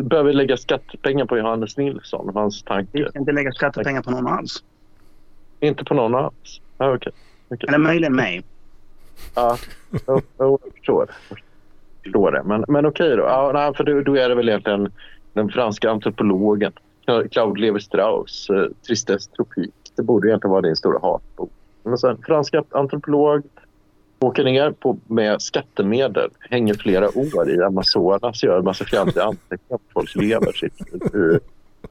[0.03, 3.09] Behöver vi lägga skattepengar på Johannes Nilsson och hans Vi tanke?
[3.11, 4.65] ska inte lägga skattepengar på någon alls.
[5.61, 6.61] Inte på någon alls?
[6.79, 7.13] Ja, okej.
[7.69, 8.43] Eller möjligen mig.
[9.35, 9.59] Ja,
[10.07, 11.07] jo, jag förstår.
[11.29, 11.39] Jag
[12.03, 12.43] förstår det.
[12.45, 13.23] Men, men okej då.
[13.23, 14.93] Ja, nej, för då, då är det väl egentligen
[15.33, 16.73] den franska antropologen
[17.31, 19.73] Claude Levi-Strauss, eh, Tristesse Tropique.
[19.97, 21.51] Det borde egentligen vara din stora hatbok.
[21.83, 23.43] Men sen, franska antropolog
[24.19, 29.79] åker ner på, med skattemedel, hänger flera år i Amazonas, gör en massa fjantiga anteckningar
[29.79, 30.79] på folk lever sitt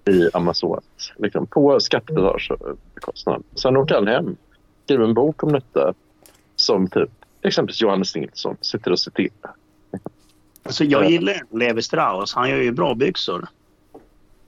[0.10, 0.84] i, Amazonas.
[1.18, 3.44] Liksom, på skattebetalarnas bekostnad.
[3.56, 4.36] Sen åker han hem,
[4.86, 5.94] skriver en bok om detta
[6.56, 7.10] som typ
[7.42, 9.54] exempelvis Johannes Nilsson sitter och citerar.
[10.64, 12.34] Alltså, jag gillar Levi Strauss.
[12.36, 13.48] Han gör ju bra byxor.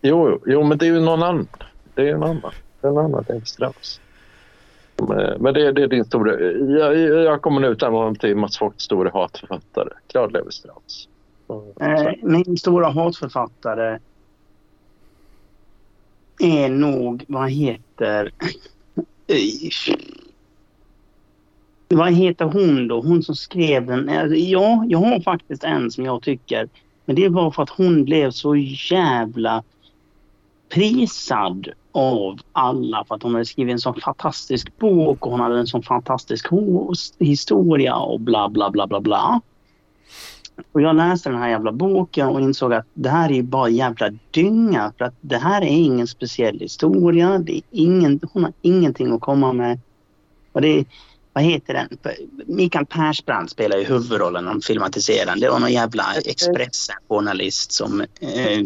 [0.01, 1.47] Jo, jo, men det är ju någon annan.
[1.95, 2.51] Det är en annan.
[2.81, 4.01] Det är en annan Levi Strauss.
[5.07, 6.39] Men men det, det är din stora...
[6.79, 9.89] Jag, jag kommer nu utnämna till Mats Vogts stora hatförfattare.
[10.07, 11.07] Claude Levi Strauss.
[11.47, 13.99] Så- Eh, min stora hatförfattare
[16.41, 18.31] är nog, vad heter...
[21.87, 23.01] Vad heter hon då?
[23.01, 24.09] Hon som skrev den.
[24.09, 26.69] Eh, ja, jag har faktiskt en som jag tycker.
[27.05, 28.55] Men det var för att hon blev så
[28.91, 29.63] jävla
[30.69, 35.59] prisad av alla för att hon hade skrivit en sån fantastisk bok och hon hade
[35.59, 36.47] en sån fantastisk
[37.19, 39.41] historia och bla bla bla bla bla.
[40.71, 43.69] Och jag läste den här jävla boken och insåg att det här är ju bara
[43.69, 44.93] jävla dynga.
[44.97, 47.37] För att det här är ingen speciell historia.
[47.37, 49.79] Det är ingen, hon har ingenting att komma med.
[50.51, 50.85] Och det
[51.33, 52.13] vad heter den?
[52.45, 55.39] Mikael Persbrandt spelar ju huvudrollen när de filmatiserar den.
[55.39, 58.59] Det var någon jävla Expressen-journalist som eh,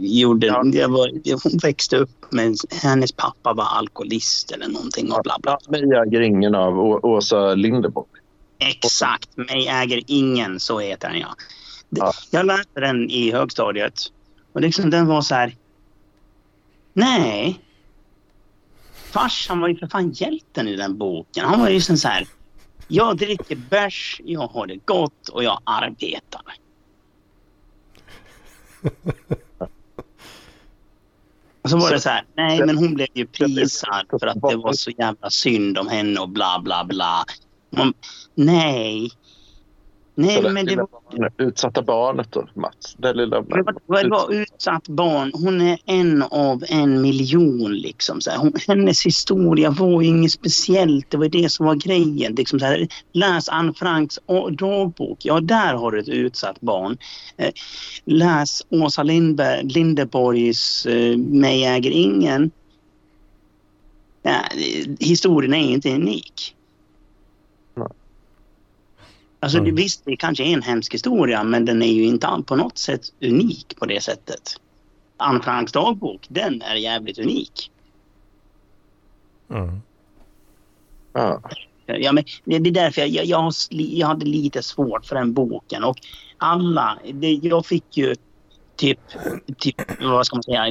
[0.00, 0.46] gjorde...
[0.46, 0.62] Ja.
[0.64, 1.08] Det var,
[1.42, 2.56] hon växte upp med...
[2.70, 5.58] Hennes pappa var alkoholist eller någonting och bla bla.
[5.60, 8.08] Ja, Mig äger ingen av Åsa Linderborg.
[8.68, 11.34] Exakt, mig äger ingen, så heter den ja.
[11.90, 12.12] Ja.
[12.30, 14.00] Jag läste den i högstadiet
[14.52, 15.56] och liksom den var så här.
[16.92, 17.60] Nej.
[19.10, 21.44] Farsan var ju för fan hjälten i den boken.
[21.44, 22.26] Han var ju liksom så här.
[22.88, 26.42] Jag dricker bärs, jag har det gott och jag arbetar.
[31.62, 34.56] Och så var det så här, nej men hon blev ju prisad för att det
[34.56, 37.24] var så jävla synd om henne och bla bla bla.
[37.72, 37.94] Man,
[38.34, 39.10] nej.
[40.14, 42.96] Nej det men det var, barnet, utsatta barnet då, Mats.
[42.98, 45.30] Det lilla det var, det var utsatt barn.
[45.34, 48.20] Hon är en av en miljon liksom.
[48.20, 48.30] Så.
[48.30, 51.10] Hon, hennes historia var ju inget speciellt.
[51.10, 52.34] Det var det som var grejen.
[52.34, 54.18] Liksom så här, läs Anne Franks
[54.58, 55.18] dagbok.
[55.24, 56.98] Ja, där har du ett utsatt barn.
[57.36, 57.52] Eh,
[58.04, 62.50] läs Åsa Lindberg, Lindeborgs eh, Mig äger ingen.
[64.22, 64.58] Eh,
[65.00, 66.54] historien är inte unik.
[69.42, 69.74] Alltså det, Mm.
[69.74, 73.00] visst, det kanske är en hemsk historia men den är ju inte på något sätt
[73.20, 74.56] unik på det sättet.
[75.16, 77.70] Anne Franks dagbok, den är jävligt unik.
[79.50, 79.80] Mm.
[81.12, 81.42] Ja.
[81.86, 85.32] Ja, men det, det är därför jag, jag, jag, jag hade lite svårt för den
[85.32, 85.84] boken.
[85.84, 85.96] Och
[86.38, 88.14] alla, det, jag fick ju
[88.76, 89.00] typ,
[89.58, 90.70] typ, vad ska man säga,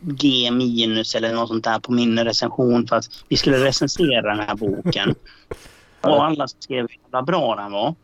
[0.00, 4.46] G minus eller något sånt där på min recension för att vi skulle recensera den
[4.46, 5.14] här boken.
[6.00, 7.94] Och alla skrev hur bra den var.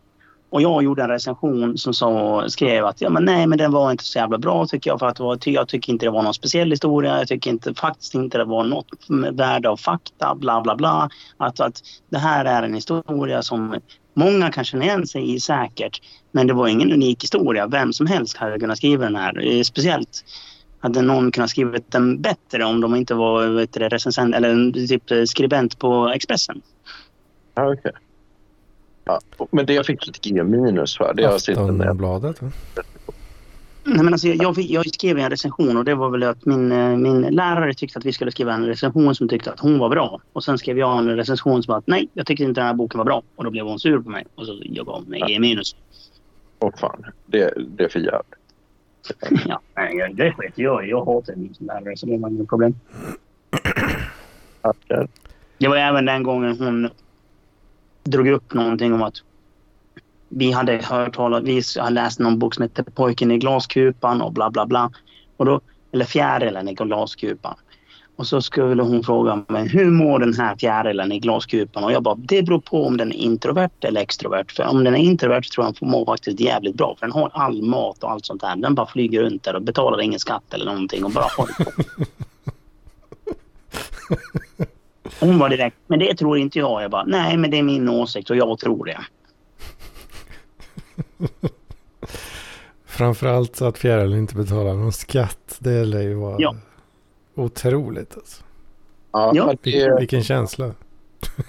[0.51, 3.91] Och jag gjorde en recension som så skrev att ja, men nej, men den var
[3.91, 4.99] inte så jävla bra tycker jag.
[4.99, 7.19] För att det var, jag tycker inte det var någon speciell historia.
[7.19, 8.87] Jag tycker inte, faktiskt inte det var något
[9.33, 10.35] värde av fakta.
[10.35, 11.11] Bla bla bla.
[11.37, 13.81] Att, att det här är en historia som
[14.15, 16.03] många kan känna igen sig i säkert.
[16.33, 17.67] Men det var ingen unik historia.
[17.67, 19.47] Vem som helst hade kunnat skriva den här.
[19.47, 20.25] Eh, speciellt
[20.81, 25.11] hade någon kunnat skrivit den bättre om de inte var vet du, recensent eller typ
[25.11, 26.63] eh, skribent på Expressen.
[27.55, 27.77] Ja.
[29.09, 31.15] Ja, men det jag fick lite G minus för.
[31.15, 31.81] Det har sitter med.
[31.81, 32.41] Aftonbladet.
[33.85, 36.73] Nej, men alltså, jag, fick, jag skrev en recension och det var väl att min,
[36.73, 39.89] eh, min lärare tyckte att vi skulle skriva en recension som tyckte att hon var
[39.89, 40.21] bra.
[40.33, 42.99] Och sen skrev jag en recension som att nej, jag tyckte inte den här boken
[42.99, 43.23] var bra.
[43.37, 44.25] Och då blev hon sur på mig.
[44.35, 45.77] Och så jag gav mig G minus.
[46.59, 48.35] Åh fan, det, det är för jävligt.
[49.49, 50.91] Ja, nej, det sket jag i.
[50.91, 52.75] Jag hatar min lärare så det var inget problem.
[55.59, 56.91] Det var även den gången hon
[58.11, 59.15] drog upp någonting om att
[60.29, 64.33] vi hade hört talas, vi hade läst någon bok som hette Pojken i glaskupan och
[64.33, 64.91] bla bla bla.
[65.37, 65.61] Och då,
[65.93, 67.55] eller Fjärilen i glaskupan.
[68.17, 71.85] Och så skulle hon fråga mig hur mår den här fjärilen i glaskupan?
[71.85, 74.53] Och jag bara, det beror på om den är introvert eller extrovert.
[74.53, 76.97] För om den är introvert så tror jag den mår faktiskt jävligt bra.
[76.99, 78.57] För den har all mat och allt sånt där.
[78.57, 81.71] Den bara flyger runt där och betalar ingen skatt eller någonting och bara håller på.
[85.21, 86.83] Hon var direkt, men det tror inte jag.
[86.83, 88.99] Jag bara, nej men det är min åsikt och jag tror det.
[92.87, 95.57] Framförallt så att fjärilen inte betalar någon skatt.
[95.59, 96.55] Det lär ju vara Ja.
[97.35, 98.17] otroligt.
[98.17, 98.43] Alltså.
[99.13, 99.55] Ja, Ja.
[99.63, 100.71] det, Vilken känsla.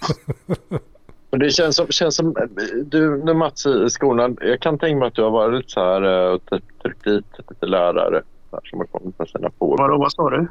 [1.32, 2.36] men det känns som, känns som
[2.86, 6.02] du, när Mats i skolan, jag kan tänka mig att du har varit så här
[6.28, 9.76] eh, och typ tryckt dit lite lärare här, som har kommit med sina på.
[9.76, 10.48] Vadå, vad sa du?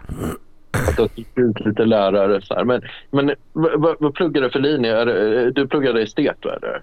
[0.70, 1.10] Att du har
[1.48, 2.64] ut lite lärare så här.
[2.64, 4.96] Men, men vad, vad, pluggar du för linje?
[4.96, 6.82] Är det, du pluggade estet eller?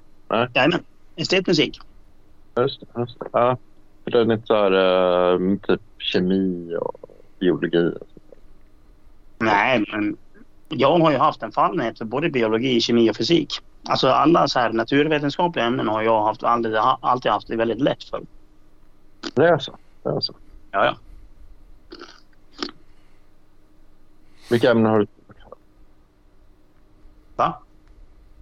[0.53, 0.83] Jajamän,
[1.15, 1.79] estetmusik.
[2.57, 2.99] Just det.
[2.99, 3.25] Just det.
[3.31, 3.57] Ja.
[4.03, 4.71] Det är lite så här
[5.33, 7.09] eh, typ kemi och
[7.39, 7.91] biologi.
[9.39, 10.17] Nej, men
[10.69, 13.53] jag har ju haft en fallenhet för både biologi, kemi och fysik.
[13.89, 18.03] Alltså alla så här naturvetenskapliga ämnen har jag haft, alltid, alltid haft det väldigt lätt
[18.03, 18.21] för.
[19.33, 19.77] Det är så.
[20.03, 20.33] Det är så.
[20.71, 20.95] Ja, ja.
[24.49, 25.07] Vilka ämnen har du?
[27.35, 27.61] Va?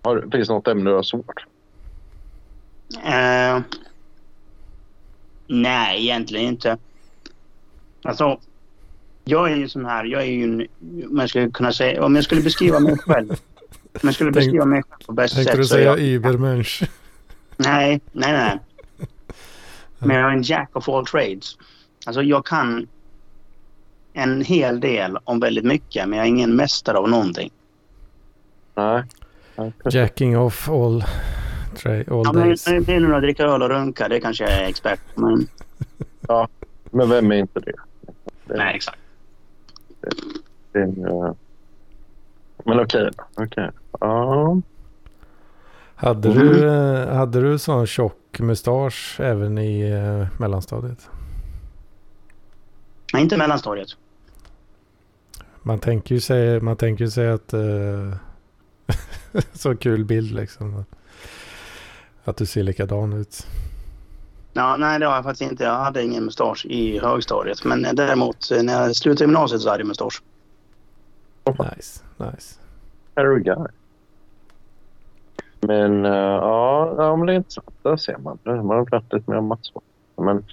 [0.02, 1.46] Har, finns det något ämne du har svårt?
[3.04, 3.62] Eh,
[5.48, 6.78] nej, egentligen inte.
[8.04, 8.40] Alltså,
[9.24, 10.68] jag är ju sån här, jag är ju en,
[11.10, 13.30] om jag skulle kunna säga, om jag skulle beskriva mig själv.
[13.30, 15.98] Om jag skulle Tänk- beskriva mig själv på bästa Tänkte sätt du så är säga
[15.98, 16.84] Übermensch?
[17.58, 18.60] Nej, nej, nej.
[20.00, 21.58] Men jag är en jack of all trades.
[22.06, 22.88] Alltså jag kan
[24.14, 27.52] en hel del om väldigt mycket men jag är ingen mästare av någonting.
[28.76, 29.04] Nej.
[29.92, 31.04] Jacking off all,
[31.76, 32.64] tra- all Ja, men days.
[32.64, 35.22] det är när jag dricker öl och runka, det kanske jag är expert på.
[35.22, 35.48] Men
[36.92, 37.74] Men vem är inte det?
[38.46, 38.98] det nej, exakt.
[40.72, 41.34] det är, en, eh,
[42.66, 43.10] men okej.
[43.18, 43.44] då.
[43.44, 43.70] okej.
[44.00, 44.58] Ja.
[45.96, 46.48] Hade, Mm.
[46.48, 51.10] du, eh, hade du sån tjock mustasch även i eh, mellanstadiet?
[53.14, 53.88] Nej, inte mellanstadiet.
[55.64, 57.54] Man tänker ju sig, man tänker ju sig att...
[57.54, 58.14] eh,
[59.54, 60.86] så kul bild liksom.
[62.24, 63.48] Att du ser likadan ut.
[64.54, 65.64] Ja, nej, det har jag faktiskt inte.
[65.64, 67.66] Jag hade ingen mustasch i högstadiet.
[67.66, 70.22] Men däremot eh, när jag slutade gymnasiet så hade jag mustasch.
[71.46, 72.60] Nice, nice.
[73.16, 73.68] Harry Guy.
[75.60, 77.70] Men eh, ja, det är intressant.
[77.82, 78.40] Där ser man.
[78.44, 79.72] Där har man pratat lite mer om Mats.
[80.18, 80.46] Men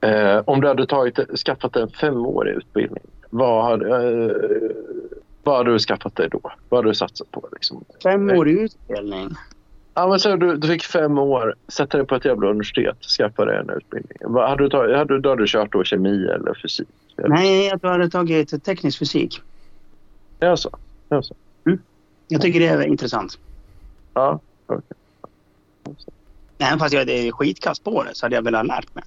[0.00, 3.04] eh, om du hade tagit, skaffat en femårig utbildning,
[3.34, 4.36] vad hade, eh,
[5.42, 6.40] vad hade du skaffat dig då?
[6.68, 7.48] Vad hade du satsat på?
[7.52, 7.84] Liksom?
[8.02, 9.28] Femårig utbildning.
[9.94, 13.44] Ja, men så du, du fick fem år, sätta dig på ett jävla universitet, skaffa
[13.44, 14.18] dig en utbildning.
[14.20, 16.88] Vad hade du, tagit, hade, då hade du kört då kemi eller fysik?
[17.16, 19.42] Nej, jag hade tagit teknisk fysik.
[20.38, 20.70] Ja, så.
[21.08, 21.34] Ja, så.
[22.28, 23.38] Jag tycker det är intressant.
[24.14, 24.40] Ja,
[26.58, 29.04] Även fast jag är skitkast på det så hade jag velat lärt mig.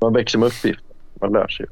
[0.00, 0.96] man växer med uppgifter.
[1.20, 1.66] Man lär sig.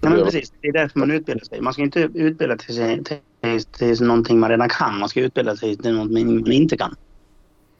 [0.00, 0.52] Nej, men precis.
[0.60, 1.60] Det är därför man utbildar sig.
[1.60, 3.02] Man ska inte utbilda till, sig,
[3.40, 4.98] till, till någonting man redan kan.
[4.98, 6.94] Man ska utbilda sig till någonting man inte kan.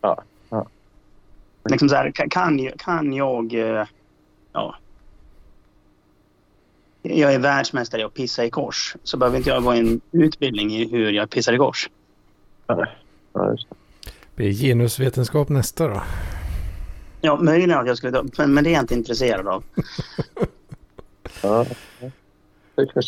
[0.00, 0.66] Ja, ja.
[1.70, 3.86] Liksom så här, kan- kan, jag- eh,
[4.52, 4.74] Ja.
[7.02, 8.96] Jag är världsmästare i att pissa i kors.
[9.02, 11.90] Så behöver inte jag gå en utbildning i hur jag pissar i kors.
[12.66, 12.86] Ja,
[13.50, 13.66] just
[14.36, 14.44] det.
[14.48, 16.02] Är genusvetenskap nästa då.
[17.20, 19.64] Ja, möjligen att jag skulle men det är jag inte intresserad av.
[21.42, 21.66] Ja.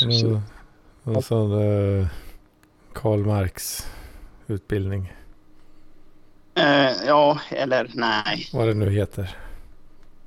[0.02, 0.40] Mm.
[1.04, 2.06] Och så eh,
[2.92, 3.86] Karl Marx
[4.46, 5.12] utbildning.
[6.54, 8.48] Eh, ja, eller nej.
[8.52, 9.36] Vad det nu heter.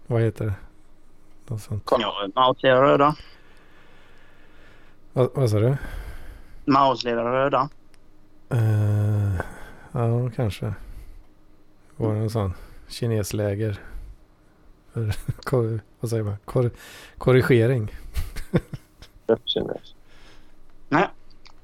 [0.07, 0.53] Vad heter det?
[1.47, 1.83] Något sånt.
[1.91, 2.29] Ja,
[2.81, 3.15] röda.
[5.13, 5.77] Vad, vad sa du?
[7.23, 7.69] Röda.
[8.49, 9.35] Eh,
[9.91, 10.73] ja, kanske.
[11.95, 12.53] Var det en sån
[12.87, 13.79] kinesläger?
[16.03, 16.35] Vad säger man?
[16.45, 16.71] Kor,
[17.17, 17.91] korrigering.
[20.89, 21.07] Nej,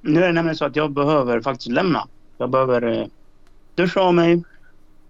[0.01, 2.07] nu är det nämligen så att jag behöver faktiskt lämna.
[2.37, 3.05] Jag behöver eh,
[3.75, 4.43] duscha av mig,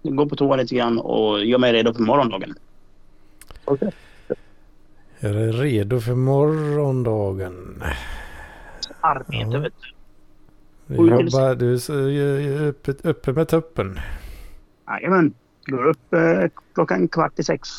[0.03, 2.55] gå på toa lite grann och göra mig redo för morgondagen.
[3.65, 3.91] Okej.
[5.19, 7.83] Är det redo för morgondagen?
[9.01, 9.59] Arbete, Ja.
[9.59, 9.73] vet
[10.87, 10.95] du.
[10.95, 13.99] Du, jobbar, du är uppe, uppe med tuppen.
[14.87, 15.33] Jajamän.
[15.65, 17.69] Går upp eh, klockan kvart i sex.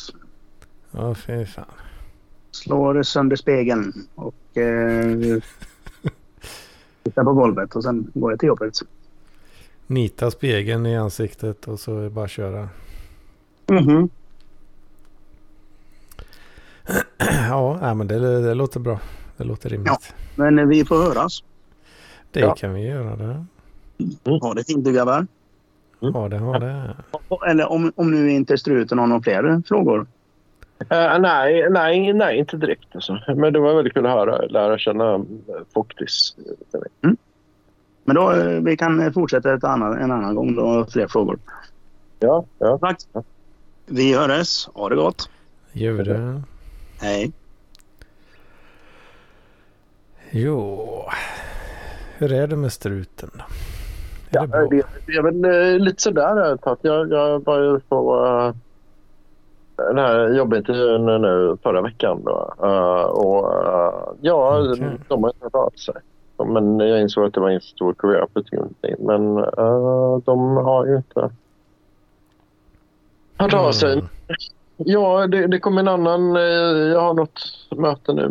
[0.91, 1.65] Ja, fy fan.
[2.51, 5.17] Slår sönder spegeln och eh,
[7.03, 8.73] tittar på golvet och sen går jag till jobbet.
[9.87, 12.69] Nita spegeln i ansiktet och så är det bara att köra.
[13.67, 14.09] Mhm.
[17.49, 18.99] Ja, nej, men det, det låter bra.
[19.37, 20.13] Det låter rimligt.
[20.35, 21.43] Men vi får höras.
[22.31, 22.55] Det Ja.
[22.55, 23.45] kan vi göra det.
[24.41, 25.27] Ha det fint du grabbar.
[25.99, 26.95] Ja, det har det.
[27.49, 30.07] Eller om, om nu inte struten har några fler frågor.
[30.89, 32.95] Eh, nej, nej, nej, inte direkt.
[32.95, 33.19] Alltså.
[33.35, 35.23] Men det var väldigt kul att höra, lära känna uh,
[35.73, 36.35] Foktis.
[38.03, 41.39] Men då eh, vi kan fortsätta ett annan, en annan gång då fler frågor.
[42.19, 42.77] Ja, ja.
[42.77, 42.97] Tack.
[43.85, 44.67] Vi hörs.
[44.73, 45.29] Ha det gott.
[45.71, 46.41] Gör det.
[47.01, 47.31] Hej.
[50.31, 50.87] Jo.
[52.17, 53.39] Hur är det med struten då?
[53.39, 53.45] Är
[54.29, 56.57] Ja, det det, det är väl eh, lite sådär.
[56.61, 58.55] att Jag, jag var ju på uh,
[59.87, 62.21] den här jobbintervjun nu förra veckan.
[62.23, 62.53] Då.
[62.63, 64.97] Eh, och, eh, ja, Okej.
[65.07, 65.95] de har inte hört av sig.
[66.45, 68.95] Men jag insåg att det var en stor career opportunity.
[68.99, 71.29] Men eh, de har ju inte
[73.37, 73.93] hört av sig.
[73.93, 74.05] Mm.
[74.77, 76.35] Ja, det, det kommer en annan.
[76.35, 76.41] eh,
[76.91, 77.41] Jag har något
[77.75, 78.29] möte nu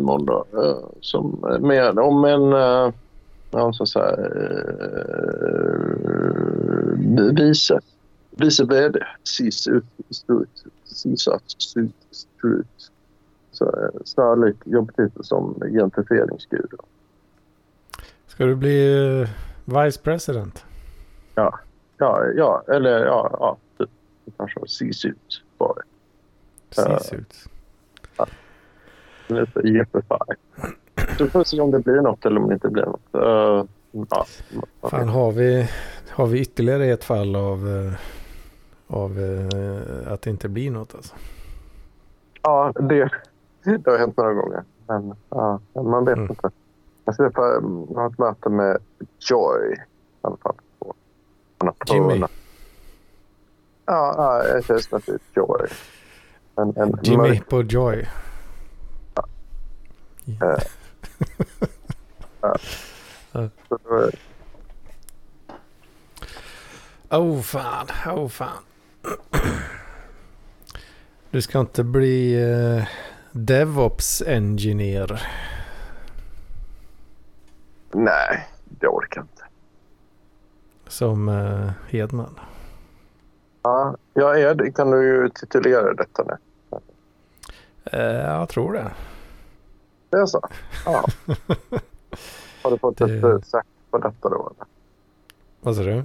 [0.53, 2.93] eh, som, med, om en eh,
[3.51, 4.23] ja, så att eh,
[7.31, 7.79] vice,
[8.29, 8.99] vice vd,
[10.95, 12.91] CISUT, CISAT, Strut.
[13.51, 16.77] Så eh, snarlik jobbtitel som gentrifieringsguru.
[18.27, 18.77] Ska du bli
[19.21, 19.29] eh,
[19.65, 20.65] vice president?
[21.35, 21.59] Ja,
[22.35, 23.89] ja, eller ja, ja typ.
[24.37, 25.81] Kanske CISUT var det.
[26.81, 26.85] Ja.
[26.85, 27.35] Precis ut.
[29.27, 30.35] Lite jättefaj.
[31.17, 33.15] Så vi får se om det blir något eller om det inte blir något.
[33.15, 33.65] Uh,
[34.09, 34.25] ja.
[34.89, 35.69] Fan, har vi,
[36.09, 37.93] har vi ytterligare ett fall av, eh,
[38.91, 41.15] av eh, att det inte blir något alltså?
[42.41, 43.09] ja, det,
[43.63, 44.63] det har hänt några gånger.
[44.87, 46.29] Men ja, man vet Mm.
[46.29, 46.49] inte.
[47.05, 48.77] Jag ska um, ha ett möte med
[49.19, 49.77] Joy i
[50.21, 50.55] alla fall.
[50.79, 50.93] På,
[51.57, 52.19] på Jimmy.
[52.19, 52.27] Ja,
[53.85, 55.67] ja, en tjej som heter Joy.
[56.55, 58.07] En, en Jimmy mörk- på Joy.
[63.69, 64.09] så då-
[67.09, 68.63] Oh fan, oh fan.
[71.31, 72.83] Du ska inte bli eh,
[73.31, 75.21] DevOps engineer.
[77.91, 79.43] Nej, det orkar jag inte.
[80.87, 82.39] Som eh, Hedman.
[83.63, 84.71] Ja, jag är det.
[84.71, 86.37] Kan du ju titulera detta nu?
[87.85, 88.91] Eh, jag tror det.
[90.09, 90.49] Det är så?
[90.85, 91.05] Ja.
[92.63, 94.51] Har du fått Det- ett eh, cert på detta då?
[94.55, 94.67] Eller?
[95.61, 96.03] Vad sa du?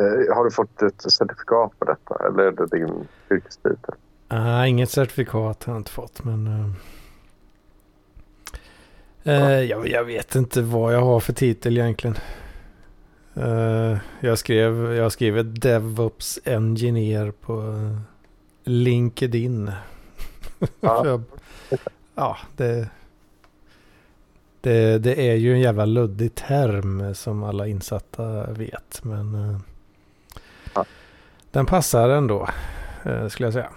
[0.00, 3.94] Eh, har du fått ett certifikat på detta eller är det din yrkestitel?
[4.28, 6.74] Ah, inget certifikat har jag inte fått men...
[9.24, 12.16] eh, eh, jag, jag vet inte vad jag har för titel egentligen.
[14.20, 17.74] Jag skrev jag skrev DevOps Engineer på
[18.64, 19.70] LinkedIn.
[20.80, 21.20] Ja.
[22.14, 22.88] ja, det,
[24.60, 29.04] det, det är ju en jävla luddig term som alla insatta vet.
[29.04, 29.60] Men Ja.
[31.50, 32.48] Den passar ändå
[33.04, 33.70] eh, skulle jag säga.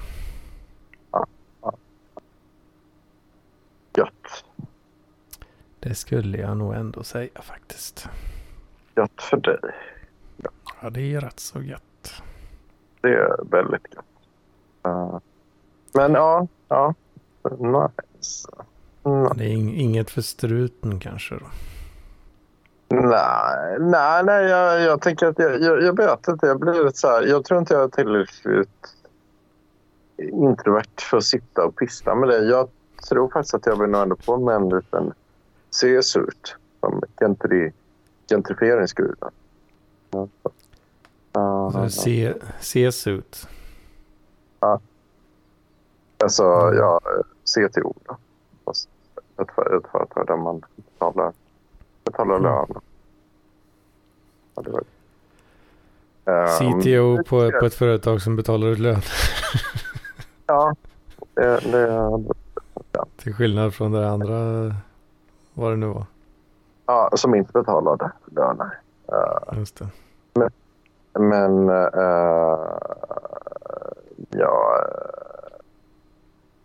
[3.97, 4.45] Gött.
[5.79, 8.07] Det skulle jag nog ändå säga faktiskt.
[8.95, 9.59] Gött för dig.
[10.81, 12.21] Ja, det är rätt så gött.
[13.01, 14.05] Det är väldigt gött.
[14.85, 15.19] Eh,
[15.93, 16.93] men ja, ja.
[17.43, 18.49] Nice.
[19.05, 21.45] Mm, Det är ing- inget för struten kanske då.
[23.01, 26.47] Nej, nej, nej jag, jag tänker att jag, jag, jag vet inte.
[26.47, 27.21] Jag blir så här.
[27.21, 28.95] Jag tror inte jag är tillräckligt
[30.17, 32.45] introvert för att sitta och pyssla med det.
[32.45, 32.69] Jag
[33.09, 35.13] tror faktiskt att jag vill nog ändå få med en liten
[35.71, 37.71] CS-ut som gentri,
[38.29, 39.15] gentrifieringsguru.
[40.11, 40.27] Ja.
[41.33, 43.47] Ja, se, ses ut.
[46.23, 46.99] Alltså, ja,
[47.45, 48.17] CTO då.
[48.71, 51.33] Ett, ett företag där man betalar,
[52.05, 52.43] betalar Mm.
[52.43, 52.67] lön.
[54.55, 54.83] Ja, var...
[56.25, 59.01] Ehm, CTO på, på ett företag som betalar ut lön.
[60.45, 60.75] Ja,
[61.33, 62.09] det, det,
[63.17, 64.35] Till skillnad från det andra.
[65.53, 66.05] Vad det nu var.
[66.85, 68.79] ja, som inte betalade löner.
[69.07, 69.87] Eh, Just det.
[71.19, 71.89] men uh,
[74.29, 75.59] ja, eh,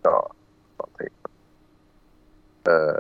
[0.03, 0.31] ja,
[0.79, 1.09] någonting.
[2.69, 2.95] Uh,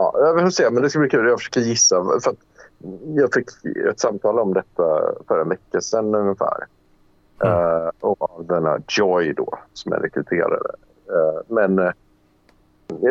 [0.00, 1.28] ja, jag vill se, men det ska bli kul.
[1.28, 2.04] Jag försöker gissa.
[2.22, 2.34] För
[3.14, 3.48] jag fick
[3.88, 6.66] ett samtal om detta för en vecka sedan ungefär.
[7.38, 7.54] Mm.
[7.54, 10.70] Eh, och denna Joy då, som jag rekryterade.
[11.08, 11.92] Eh, men uh,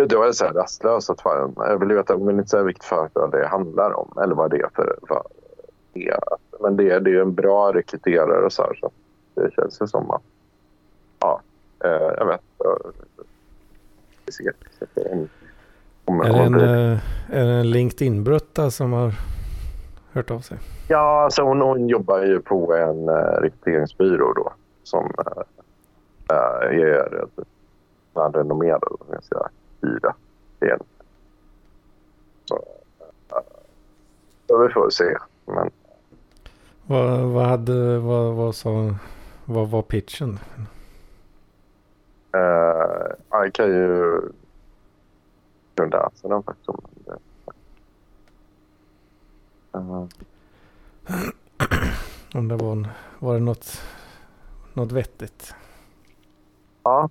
[0.07, 2.83] då är jag så här rastlös att fan, jag vill veta, vill inte säga vilket
[2.85, 5.23] företag det handlar om eller vad det är för, för
[5.93, 6.19] det är.
[6.59, 8.91] Men det är, det är en bra rekryterare och så här, så
[9.33, 10.21] det känns ju som att,
[11.19, 11.41] ja,
[11.83, 12.41] eh, jag vet.
[14.29, 14.43] Så
[14.93, 15.29] det är en-
[16.10, 16.99] Om, Är det om en, det-
[17.32, 19.14] eh, är det en LinkedIn-brutta som har
[20.12, 20.57] hört av sig?
[20.88, 24.53] Ja, alltså hon, hon jobbar ju på en uh, rekryteringsbyrå då
[24.84, 25.43] som uh,
[26.32, 27.16] uh, är
[28.16, 29.49] uh, renommerad och ganska
[29.82, 30.14] dyra.
[30.62, 30.80] Igen.
[32.45, 32.55] Så,
[34.51, 35.18] uh, vi får se.
[35.45, 35.70] Men
[36.86, 38.95] Vad, vad hade, vad, vad sa,
[39.45, 40.39] vad var pitchen?
[42.38, 44.22] uh, jag kan ju
[45.80, 46.69] kunna läsa den faktiskt.
[46.69, 47.17] om det.
[49.77, 50.05] Uh,
[52.34, 52.88] Om det var, en,
[53.19, 53.82] var det något,
[54.73, 55.55] något vettigt?
[56.84, 57.09] ja.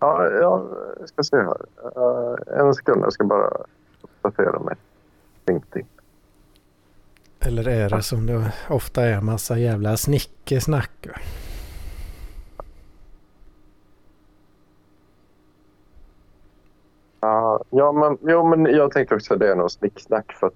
[0.00, 0.68] Ja, jag
[1.08, 1.66] ska se här.
[1.96, 3.50] Uh, en sekund, jag ska bara
[4.02, 4.74] uppdatera mig.
[5.46, 5.86] LinkedIn.
[7.40, 11.06] Eller är det som det ofta är massa jävla snickesnack?
[11.06, 11.14] va?
[17.58, 20.32] Ja, ja, men, jo, men jag tänkte också att det är något snicksnack.
[20.32, 20.54] För att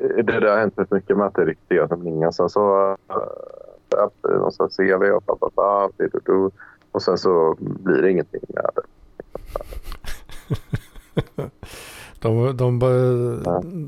[0.00, 2.32] eh, det där har hänt rätt mycket med att det är riktiga som ingen.
[2.32, 5.90] Sen så äh, någon sån CV och bla bla bla.
[6.24, 6.50] du.
[6.92, 8.82] Och sen så blir det ingenting med det.
[12.20, 12.78] De, de,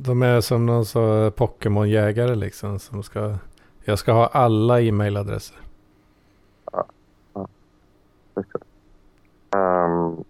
[0.02, 2.78] de är som någon så Pokémon-jägare liksom.
[2.78, 3.34] Som ska,
[3.84, 5.56] jag ska ha alla e-mailadresser.
[9.56, 10.24] Um,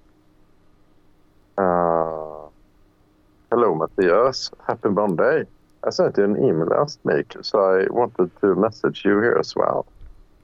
[1.60, 2.48] uh,
[3.50, 5.44] hello Mattias, happy Monday.
[5.88, 9.56] I sent you an email last week so I wanted to message you here as
[9.56, 9.84] well.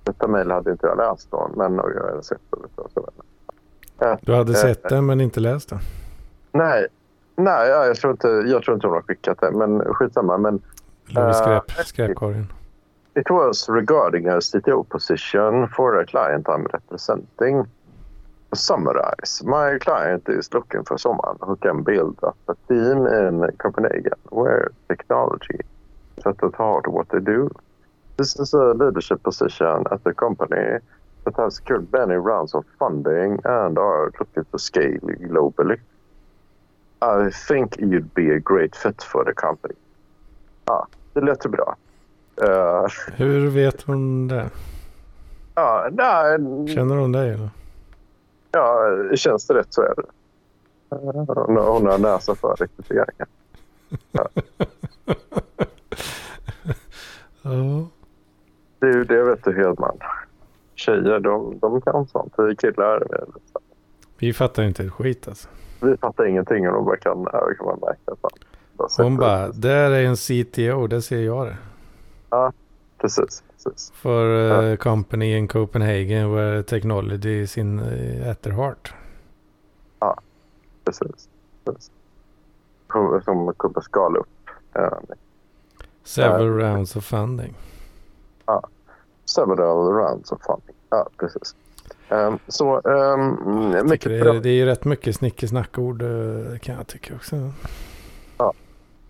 [0.05, 4.17] Detta mejl hade inte jag läst då, men jag hade sett det.
[4.21, 5.79] Du hade eh, sett den men inte läst den.
[6.53, 6.87] Nej,
[7.37, 10.39] nej ja, jag, tror inte, jag tror inte hon har skickat det, men skitsamma.
[10.39, 10.61] Men
[11.07, 12.53] Låg i Eh, skräp, skräpkorgen.
[13.15, 17.65] It was regarding a CTO position for a client I'm representing.
[18.57, 24.19] Summarize, my client is looking for someone who can build up a team in Copenhagen
[24.31, 25.61] where technology
[26.17, 27.51] is at the heart of what they do.
[28.17, 30.79] This is a leadership position at the company
[31.25, 35.79] that has secured many rounds of funding and are looking to scale globally.
[37.03, 39.75] I think you'd be a great fit for the company.
[40.67, 41.77] Ja, det låter bra.
[42.43, 42.87] Eh,
[43.17, 44.51] Hur vet hon det?
[45.55, 46.39] Ja, nej,
[46.75, 47.51] Känner hon dig eller?
[48.57, 50.03] Ja, känns det rätt så är det.
[50.89, 53.27] Hon har, hon har näsa för rekryteringen.
[57.43, 57.89] Ja.
[58.79, 59.99] Det är ju det vet du Hedman.
[60.75, 62.35] Tjejer de, de kan sånt.
[62.39, 63.41] Vi killar vi-
[64.19, 65.49] Vi fattar inte ett skit alltså.
[65.81, 68.21] vi fattar ingenting och de bara kan, ja, det kan man märka.
[68.23, 68.31] Fan.
[69.05, 71.57] Hon bara, där är en CTO, där ser jag det.
[72.99, 73.93] Precis, precis.
[73.95, 74.25] For
[74.73, 78.93] uh, company in Copenhagen where technology is in uh, at their heart.
[80.85, 81.29] precis,
[81.65, 81.91] precis.
[82.93, 84.29] Som- Som skala upp.
[84.75, 84.99] eh,
[86.05, 87.55] Several rounds of funding.
[89.25, 90.77] several rounds of funding.
[90.91, 91.55] Ja, precis.
[92.09, 96.87] Ehm, så um, mycket det, är, det är ju rätt mycket snickesnackord uh, kan jag
[96.87, 97.37] tycka också.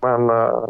[0.01, 0.65] Men, eh,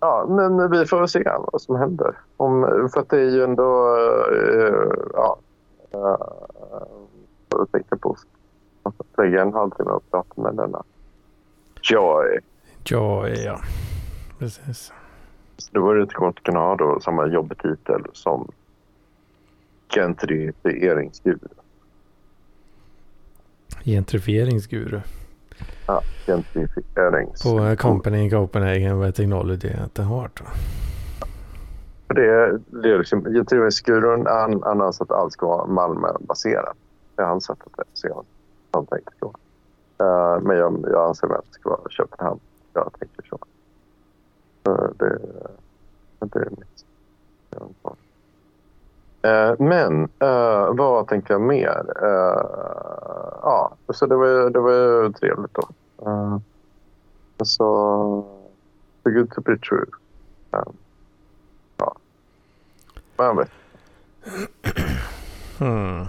[0.00, 1.22] ja, men vi får se
[1.52, 2.14] vad som händer.
[2.36, 3.96] Om, för att det är ju ändå...
[4.32, 5.38] eh, ja,
[5.94, 6.16] uh,
[7.48, 8.16] jag tänkte på
[8.82, 10.82] att lägga en halvtimme och prata med denna
[11.82, 12.38] Joy.
[12.84, 13.60] Ja, ja.
[14.38, 14.92] Precis.
[15.56, 18.50] Så då vore det inte att kunna ha då samma jobbtitel som
[19.94, 21.48] gentrifieringsguru.
[23.84, 25.00] Gentrifieringsguru.
[25.86, 26.02] Ja.
[27.42, 30.42] På uh, company in Copenhagen where technology at the heart.
[32.14, 36.76] det, det är liksom, gentrifieringsgurun han, han anser att allt ska vara Malmö-baserat.
[37.16, 38.12] Det är hans sätt att det.
[38.70, 39.34] Han tänker så.
[39.98, 42.40] Eh, men jag, jag anser att det ska vara Köpenhamn.
[42.72, 43.38] Jag tänker så.
[44.68, 45.18] Uh, det,
[46.18, 46.84] det är mitt.
[49.22, 51.84] Eh, men uh, vad tänkte jag mer?
[52.02, 52.42] Uh,
[53.42, 55.68] ja, så det var, ju- det var ju trevligt då.
[56.10, 56.38] Uh,
[57.44, 58.24] så,
[59.04, 59.86] the good to be true.
[60.50, 60.64] Ja.
[63.16, 63.50] man vet,
[65.58, 66.04] Hmm.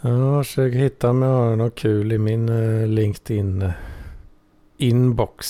[0.00, 5.44] Jag försöker hitta om jag har något kul i min uh, LinkedIn-inbox.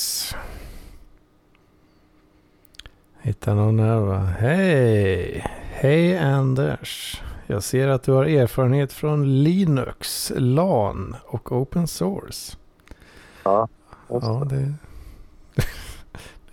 [3.25, 4.19] Hitta någon här va?
[4.19, 5.45] Hej!
[5.71, 7.23] Hej Anders!
[7.47, 12.57] Jag ser att du har erfarenhet från Linux, LAN och Open Source.
[13.45, 13.69] ja.
[14.09, 14.75] Ja, det,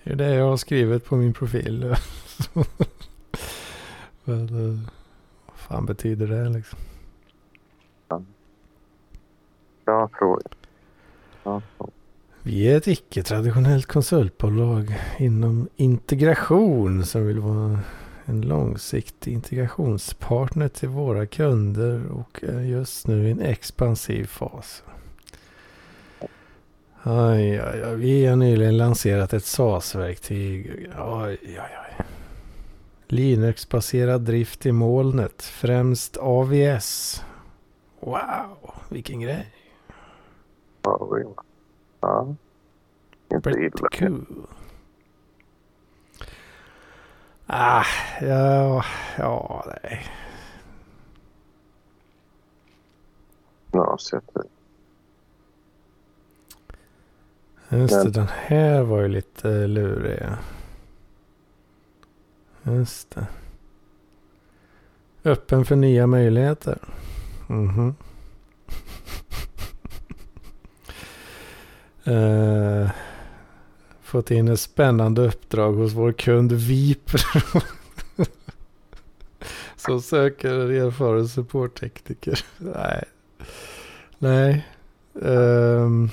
[0.04, 1.96] det är det jag har skrivit på min profil.
[4.24, 4.80] Men, eh,
[5.46, 6.80] vad fan betyder det liksom?
[9.86, 10.50] Bra fråga.
[11.44, 11.92] Bra fråga.
[12.44, 17.80] Vi är ett icke-traditionellt konsultbolag inom integration som vill vara
[18.26, 24.84] en långsiktig integrationspartner till våra kunder och är just nu i en expansiv fas.
[27.04, 27.96] Aj, aj, aj.
[27.96, 30.90] Vi har nyligen lanserat ett SAS-verktyg.
[30.98, 32.06] Aj, aj, aj.
[33.08, 37.22] Linux-baserad drift i molnet, främst AVS.
[38.00, 39.54] Wow, vilken grej.
[40.84, 41.10] Ja,
[42.02, 42.36] ja.
[43.34, 43.90] Inte illa.
[44.00, 44.26] cool.
[47.46, 47.84] Ah,
[48.22, 48.84] ja,
[49.18, 50.06] ja, nej.
[53.72, 54.46] Ja, så att-
[57.70, 60.24] Just det, den här var ju lite lurig.
[62.64, 63.28] Just det.
[65.24, 66.78] Öppen för nya möjligheter.
[67.48, 67.96] Mhm.
[72.04, 72.90] Eh,
[74.02, 77.62] fått in ett spännande uppdrag hos vår kund Vipro.
[79.76, 82.40] Som söker en erfaren supporttekniker.
[82.58, 83.04] Nej.
[84.18, 84.68] Nej.
[85.22, 86.10] Ehm,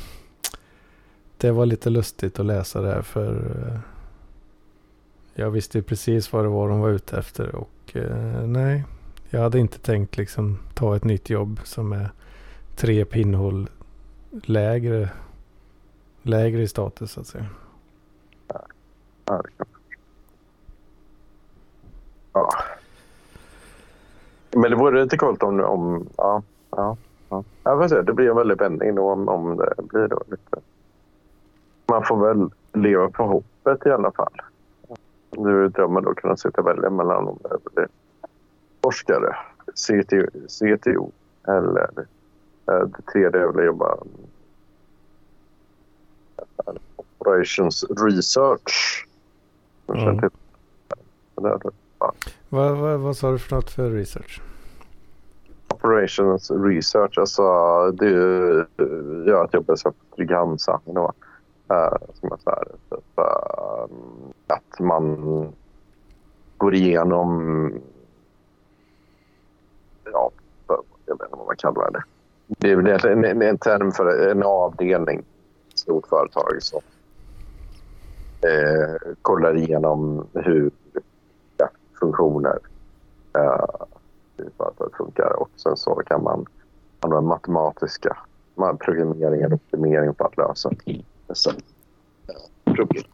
[1.37, 3.81] det var lite lustigt att läsa det här för eh,
[5.35, 8.85] jag visste precis vad det var de var ute efter och eh, nej,
[9.31, 12.11] jag hade inte tänkt liksom ta ett nytt jobb som är
[12.77, 13.69] tre pinnhål
[14.31, 15.09] lägre,
[16.29, 17.47] lägre i status så att säga.
[19.25, 19.67] Ja, det kan
[22.33, 22.51] Ja.
[24.51, 25.61] Men det vore lite coolt om...
[25.61, 26.97] om ja, ja,
[27.29, 27.45] ja.
[27.65, 30.61] Jag får se, det blir en väldig vändning då om, om det blir då lite...
[31.87, 34.33] Man får väl leva på hoppet i alla fall.
[35.31, 37.89] Nu är drömmen då att kunna sitta och välja mellan om det blir
[38.83, 39.37] forskare,
[39.75, 41.11] CTO, CTO
[41.49, 41.91] eller
[42.67, 43.97] eh, det tredje är väl att jobba
[46.97, 49.07] operations research.
[49.89, 50.31] Mm.
[52.49, 54.43] Vad, vad, vad sa du för något för research?
[55.69, 57.43] Operations research, alltså
[57.91, 58.11] det
[59.27, 60.81] gör att jobbet så Trygg-Hansa.
[60.85, 61.13] Då.
[61.73, 63.85] Uh, som är så här, typ, eh,
[64.47, 65.53] att man
[66.57, 67.73] går igenom...
[70.05, 70.31] Ja,
[70.69, 72.03] jag vet inte vad man kallar det.
[72.47, 75.23] Det är väl egentligen en, en term för en avdelning,
[75.89, 76.81] stort företag som
[78.41, 80.71] eh, kollar igenom hur
[81.57, 81.69] ja,
[82.01, 82.59] funktioner
[83.35, 83.87] eh,
[84.37, 86.47] hur företaget funkar och sen så kan man
[87.01, 88.17] använda matematiska
[88.55, 90.71] ma- programmering och optimering för att lösa
[91.27, 93.05] dessa eh, problem.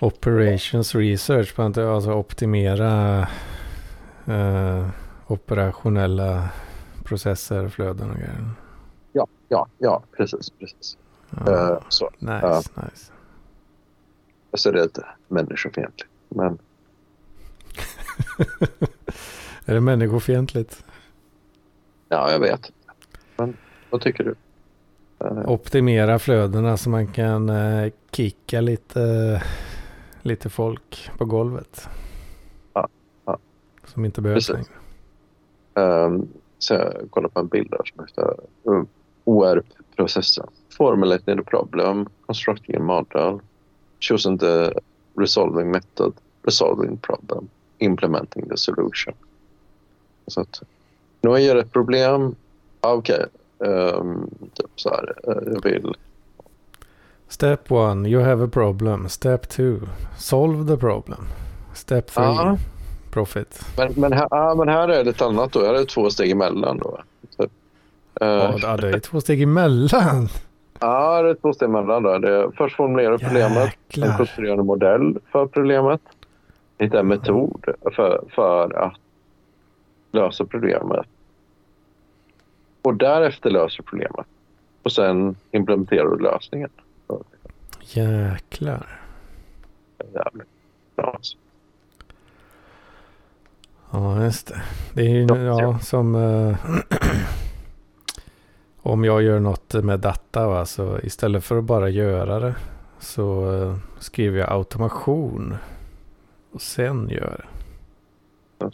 [0.00, 3.20] Operations research, alltså optimera
[4.26, 4.88] eh,
[5.26, 6.48] operationella
[7.04, 8.50] processer, flöden och grejer.
[9.12, 10.96] Ja, ja, ja, precis, precis.
[11.30, 12.10] Ja, Eh, så.
[12.18, 12.62] nice, ja.
[12.82, 13.12] nice.
[14.54, 16.10] så det är lite människofientligt.
[16.28, 16.58] Men
[19.64, 20.84] Är det människofientligt?
[22.08, 22.72] ja, jag vet.
[23.36, 23.56] Men
[23.90, 24.34] vad tycker du?
[25.26, 29.42] Eh, Optimera flödena så man kan eh, kicka lite,
[30.22, 31.88] lite folk på golvet.
[32.74, 32.88] Ja,
[33.24, 33.38] ja.
[33.84, 34.68] Som inte behövs Precis.
[35.74, 36.04] längre.
[36.04, 36.28] Um,
[36.58, 38.86] så jag kollar på en bild där som heter um,
[40.00, 40.46] ORP-processen.
[40.76, 43.40] Formulating the problem, constructing a model,
[44.00, 44.72] choosing the
[45.16, 47.48] resolving method, resolving problem,
[47.78, 49.14] implementing the solution.
[50.26, 50.62] Så att,
[51.20, 52.34] nu har jag ett problem.
[52.80, 53.26] Ah, Okej,
[53.64, 55.14] ehm, typ så här.
[55.28, 55.94] eh, jag vill...
[57.28, 59.08] Step one, you have a problem.
[59.08, 59.76] Step two,
[60.18, 61.24] solve the problem.
[61.74, 62.56] Step three, Ja.
[63.10, 63.60] profit.
[63.76, 65.60] Men, men, här, ah, men här är det ett annat då.
[65.60, 67.00] Här är det två steg emellan då.
[68.20, 70.28] Eh, Ja, det är två steg emellan.
[70.80, 72.02] Ja, det är två steg emellan.
[72.02, 72.18] Då.
[72.18, 73.76] Det är först formulera problemet,
[74.38, 76.00] en modell för problemet,
[76.78, 77.64] hitta en metod
[77.94, 78.92] för, för att
[80.12, 81.06] lösa problemet
[82.82, 84.26] och därefter löser problemet
[84.82, 86.70] och sen implementerar du lösningen.
[87.80, 89.00] Jäklar.
[90.14, 90.48] jävligt
[90.96, 91.18] bra.
[93.90, 94.62] Ja, just det.
[94.94, 96.56] Det är ju Ja, som eh,
[98.82, 100.48] om jag gör något med data.
[100.48, 100.66] Va?
[100.66, 102.54] Så istället för att bara göra det
[102.98, 105.56] så eh, skriver jag automation
[106.52, 107.46] och sen gör
[108.58, 108.70] det.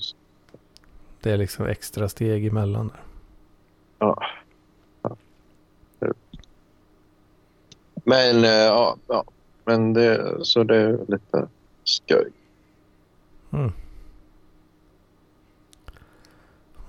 [1.20, 2.88] Det är liksom extra steg emellan.
[2.88, 3.00] Där.
[3.98, 4.22] Ja.
[8.04, 9.24] Men eh, ja, ja.
[9.64, 11.48] Men det, så det är lite
[11.84, 12.30] skoj.
[13.50, 13.72] Mm.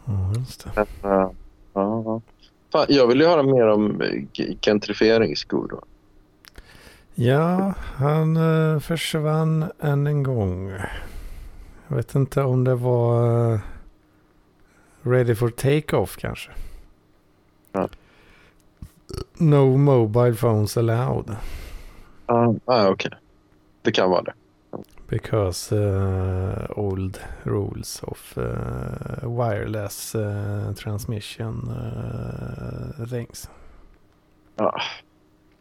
[0.06, 0.82] Ja, just det.
[0.82, 1.34] Eh, ja,
[1.74, 2.22] ja.
[2.78, 4.24] Fan, jag vill ju höra mer om eh,
[4.62, 5.84] gentrifieringsskor.
[7.16, 10.70] Ja, han eh, försvann än en gång.
[11.88, 13.60] Jag vet inte om det var eh,
[15.02, 16.52] ready for take-off kanske.
[17.72, 17.90] Ja.
[19.38, 21.36] No mobile phones allowed.
[22.26, 23.12] Ah, ah, okej.
[23.82, 24.34] Det kan vara det.
[25.10, 31.62] Because uh, old rules of uh, wireless uh, transmission
[33.10, 33.50] things.
[34.56, 34.82] Ja.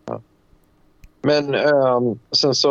[0.06, 0.20] Ja.
[1.22, 2.68] Men ehm, sen så,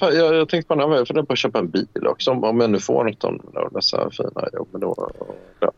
[0.00, 2.30] jag, jag tänkte på en funderar på att köpa en bil också.
[2.30, 5.10] Om, jag nu får något av dessa fina jobben då.
[5.60, 5.72] Ja,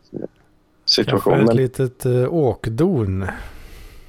[0.85, 1.33] situation.
[1.33, 3.25] Kanske ett Men, litet åkdon.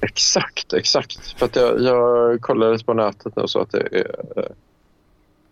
[0.01, 1.39] exakt, exakt.
[1.39, 4.51] För att jag, jag kollade på nätet nu och så att det är,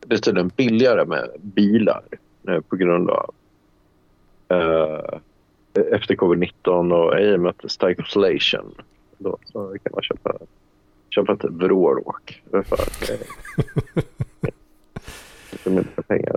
[0.09, 2.03] det är tydligen billigare med bilar
[2.41, 3.33] nu på grund av
[4.47, 5.19] eh,
[5.93, 8.75] efter covid-19 och i och med att det är stagflation.
[9.17, 10.33] Då så kan man köpa,
[11.09, 12.79] köpa ett vrålåk för
[13.13, 13.19] eh,
[15.51, 16.35] lite mindre pengar.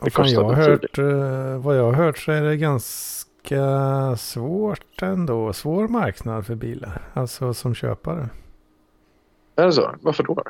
[0.00, 4.16] Det Fan, jag har kostar hört, eh, vad jag har hört så är det ganska
[4.16, 5.52] svårt ändå.
[5.52, 7.02] Svår marknad för bilar.
[7.14, 8.28] Alltså som köpare.
[9.56, 9.94] Är det så?
[10.00, 10.44] Varför då?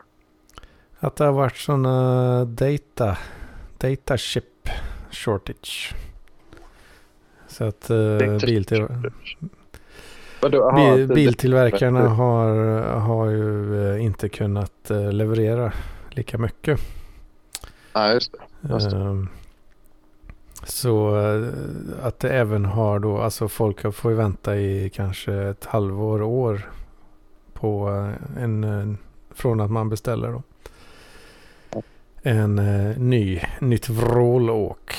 [1.05, 3.17] Att det har varit sådana data,
[3.79, 4.69] data chip
[5.11, 5.95] shortage.
[7.49, 8.89] Så att Data biltill,
[10.75, 12.55] bil, biltillverkarna har,
[12.99, 15.73] har ju eh, inte kunnat eh, leverera
[16.11, 16.81] lika mycket.
[17.95, 18.73] Nej, just det.
[18.73, 18.97] Just det.
[18.97, 19.29] Ehm,
[20.65, 21.49] Så eh,
[22.07, 26.71] att det även har då, alltså folk får ju vänta i kanske ett halvår, år
[27.53, 28.95] på eh, en, eh,
[29.35, 30.43] från att man beställer då.
[32.23, 34.95] En eh, ny, nytt vrålåk.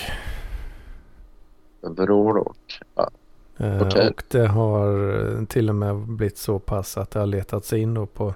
[1.81, 2.79] Vrålåk.
[2.95, 3.09] Ja.
[3.57, 4.09] Eh, Okej.
[4.09, 7.79] Och det har eh, till och med blivit så pass att det har letat sig
[7.79, 8.33] in då på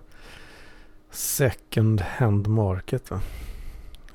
[1.11, 3.11] second hand market.
[3.11, 3.19] Va?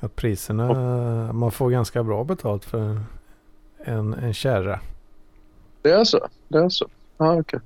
[0.00, 3.00] Att priserna, man får ganska bra betalt för
[3.84, 4.80] en, en kärra.
[5.82, 6.28] Det är så?
[6.48, 6.88] Det är så?
[7.18, 7.60] Ja, okej.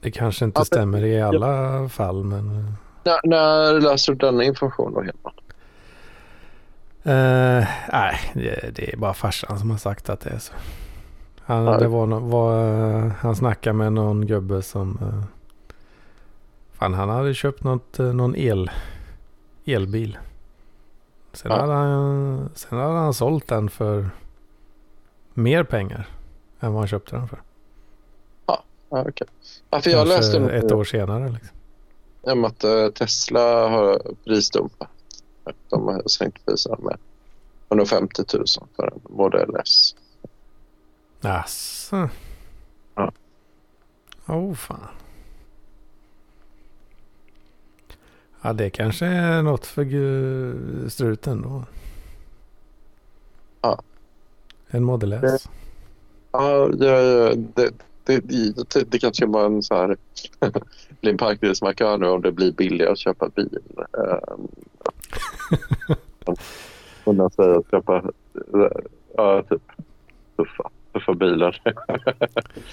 [0.00, 2.72] Det kanske inte Ja, stämmer i alla fall men eh,
[3.04, 5.32] När, när läser du denna information då, Hedman?
[7.04, 10.52] Eh, nej, det, det är bara farsan som har sagt att det är så.
[11.40, 11.78] Han, Ja.
[11.78, 12.74] det var, var,
[13.04, 15.22] eh, han snackade med någon gubbe som eh,
[16.72, 18.70] fan han hade köpt något, någon el,
[19.64, 20.18] elbil.
[21.32, 21.60] Sen, Ja.
[21.60, 24.10] hade han, sen hade han sålt den för
[25.34, 26.08] mer pengar
[26.60, 27.38] än vad han köpte den för.
[28.46, 29.26] Ja, okej.
[29.70, 31.28] Ja, för jag Kanske läste ett år senare.
[31.28, 31.56] Liksom.
[32.20, 34.88] om att Tesla har prisdumpat.
[35.68, 36.98] De har sänkt priserna med
[37.68, 39.94] 150 000 för en Model S.
[41.20, 42.08] Asså.
[42.94, 43.12] Ja.
[44.26, 44.88] Oh fan.
[48.42, 51.64] Ja det kanske är något för struten då.
[53.60, 53.82] Ja.
[54.68, 55.48] En Model S.
[56.32, 57.72] Ja, ja, ja, det,
[58.04, 59.96] det, det, det kanske var en så här
[61.00, 63.58] blir en parkbilsmarkör nu om det blir billigare att köpa bil.
[63.92, 64.48] Um,
[67.04, 68.02] om man säger att köpa
[69.16, 69.62] ja, typ
[70.36, 71.62] tuffa, tuffa bilar.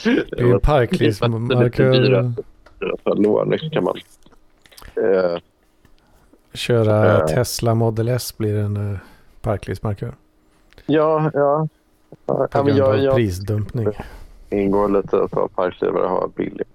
[0.03, 2.33] Det är ju parklivsmarkör.
[3.03, 3.97] För lån kan man.
[4.95, 5.39] Eh,
[6.53, 7.25] Köra Eh.
[7.25, 8.97] Tesla Model S blir en uh,
[9.41, 10.15] parklivsmarkör.
[10.85, 11.67] ja, ja.
[12.25, 13.87] På grund jag, av jag prisdumpning
[14.49, 16.67] ingår lite att vara parklivare och ha billiga,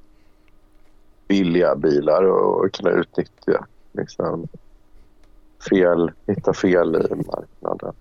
[1.29, 4.49] billiga bilar och, och kunna utnyttja liksom,
[5.71, 7.95] fel, hitta fel i marknaden.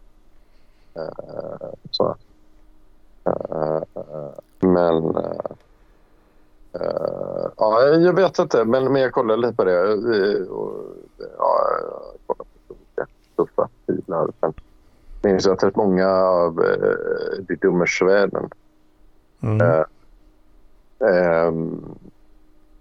[0.98, 2.16] Uh, så.
[3.26, 3.82] Eh,
[4.60, 5.52] men eh,
[6.74, 9.94] eh, ja, jag vet inte, men, men jag kollar lite på det.
[10.50, 10.74] Och,
[11.38, 14.30] ja, jag kollar på olika tuffa bilar.
[14.40, 14.54] Men
[15.22, 18.50] jag minns att rätt många av uh, de dummersvärden
[19.42, 19.62] Mm.
[19.62, 19.86] Eh,
[21.10, 21.96] ehm,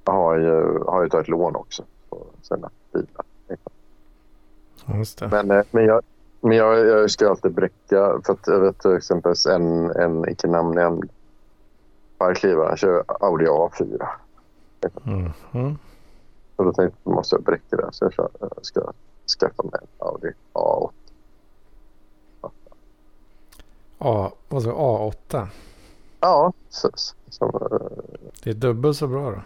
[0.05, 3.25] har, ju, har ju tagit lån också på sina bilar.
[5.31, 6.03] Men, eh, men, jag,
[6.41, 8.21] men jag, jag ska alltid bräcka.
[8.25, 11.11] För att jag vet till exempel en, en icke namnnämnd
[12.19, 14.07] parklivare han kör Audi A4.
[15.07, 15.31] Mm.
[15.53, 15.79] Mm.
[16.57, 17.89] Och då tänkte jag måste jag bräcka det.
[17.93, 18.93] Så jag jag ska
[19.41, 20.91] skaffa mig en Audi A8.
[23.99, 24.75] A, vad sa du?
[24.75, 25.47] A8.
[26.21, 27.15] Ja, precis.
[27.29, 27.79] Som, eh,
[28.43, 29.43] Det är dubbelt så bra då.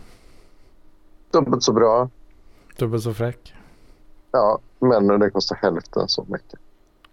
[1.30, 2.08] dubbelt så bra.
[2.78, 3.54] Dubbelt så fräck.
[4.32, 6.60] Ja, men det kostar hälften så mycket.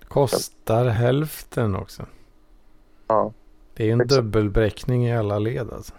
[0.07, 2.05] Kostar hälften också.
[3.07, 3.32] Ja.
[3.74, 4.16] Det är en Exakt.
[4.22, 5.93] dubbelbräckning i alla led alltså.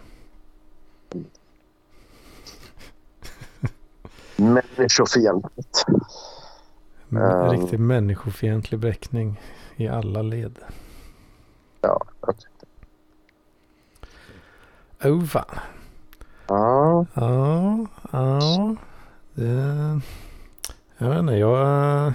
[4.36, 5.84] Människofientligt.
[7.08, 7.50] En Ehm.
[7.50, 9.40] Riktig människofientlig bräckning
[9.76, 10.58] i alla led.
[11.80, 12.34] Ja, jag
[15.26, 15.58] fan.
[16.48, 18.76] Ja, Ja, ja.
[19.34, 20.00] Det,
[20.98, 22.12] jag vet inte, jag,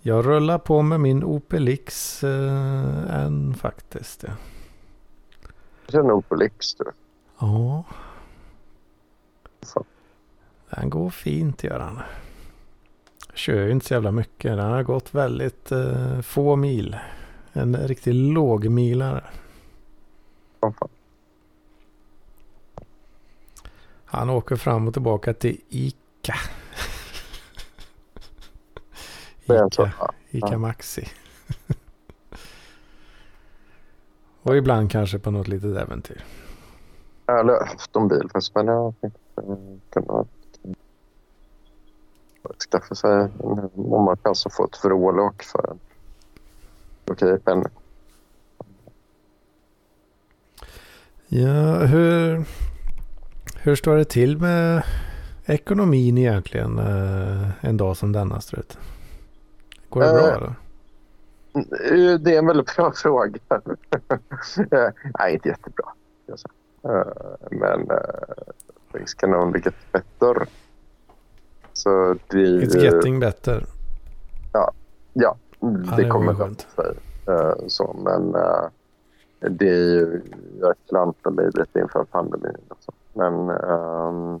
[0.00, 4.22] jag rullar på med min Opel X eh, än faktiskt.
[4.22, 4.32] Ja.
[5.88, 6.84] känner nog på Lix du.
[7.40, 7.84] ja.
[9.74, 9.84] Fan.
[10.70, 11.98] Den går fint gör den.
[13.28, 14.56] Jag kör ju inte så jävla mycket.
[14.56, 16.96] Den har gått väldigt eh, få mil.
[17.52, 19.24] En riktig lågmilare.
[20.60, 20.88] Ja, fan.
[24.14, 26.34] Han åker fram och tillbaka till Ica.
[29.44, 29.92] Ica.
[30.30, 30.58] Ica.
[30.58, 31.08] Maxi.
[34.42, 36.24] och ibland kanske på något litet äventyr.
[37.26, 38.94] Jag har haft en bil först men jag
[39.90, 40.24] kunna
[42.70, 43.28] skaffa sig
[43.74, 45.78] om man kan så få ett vrålåk för en
[47.04, 47.72] okej penning.
[51.28, 52.44] Ja, hur,
[53.64, 54.82] hur står det till med
[55.46, 58.78] ekonomin egentligen eh, en dag som denna strut?
[59.88, 60.54] Går det bra Eh, eller?
[62.12, 63.38] Eh, Det är en väldigt bra fråga.
[65.18, 65.84] Nej, inte jättebra.
[66.36, 66.48] ska
[67.50, 67.88] Men
[68.92, 70.46] things can only get better.
[71.72, 73.66] Så det, It's getting better.
[74.52, 74.72] ja,
[75.12, 76.94] Ja, det det kommer skönt sig.
[77.68, 78.32] Så, men
[79.58, 80.22] det är ju,
[80.60, 82.56] jag klantar mig lite inför pandemin.
[82.68, 82.92] Också.
[83.14, 84.40] Men ehm,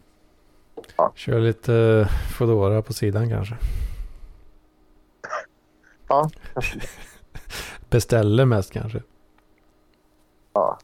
[1.14, 2.08] Kör lite
[2.38, 3.56] Foodora på sidan kanske.
[6.08, 6.30] ja,
[7.90, 9.02] Beställer mest kanske.
[10.52, 10.78] ja.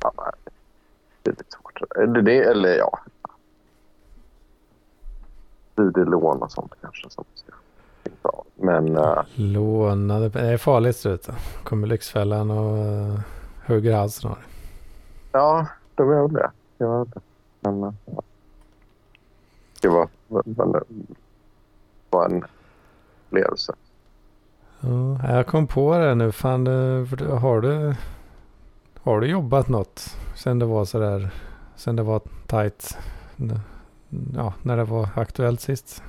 [0.00, 0.32] ja
[1.22, 1.96] det är lite svårt.
[1.96, 2.98] Eller, det, eller ja.
[5.72, 7.10] Studielån och sånt kanske.
[7.10, 7.24] Som.
[8.54, 10.28] Men eh, Lånade.
[10.28, 11.28] Det är farligt strut.
[11.64, 13.20] Kommer Lyxfällan och uh,
[13.66, 14.46] hugger halsen av dig.
[15.32, 15.66] ja,
[16.00, 16.50] de jag väl det.
[16.98, 17.20] vet inte.
[17.60, 18.22] Men ja.
[19.80, 20.42] det var, var,
[22.10, 22.44] var, en
[23.26, 23.74] upplevelse.
[24.80, 26.32] Ja, jag kom på det nu.
[26.32, 26.66] Fan,
[27.40, 27.94] har du,
[29.02, 31.30] har du jobbat något sen det var sådär,
[31.76, 32.98] sen det var tajt?
[34.34, 36.02] Ja, när det var aktuellt sist.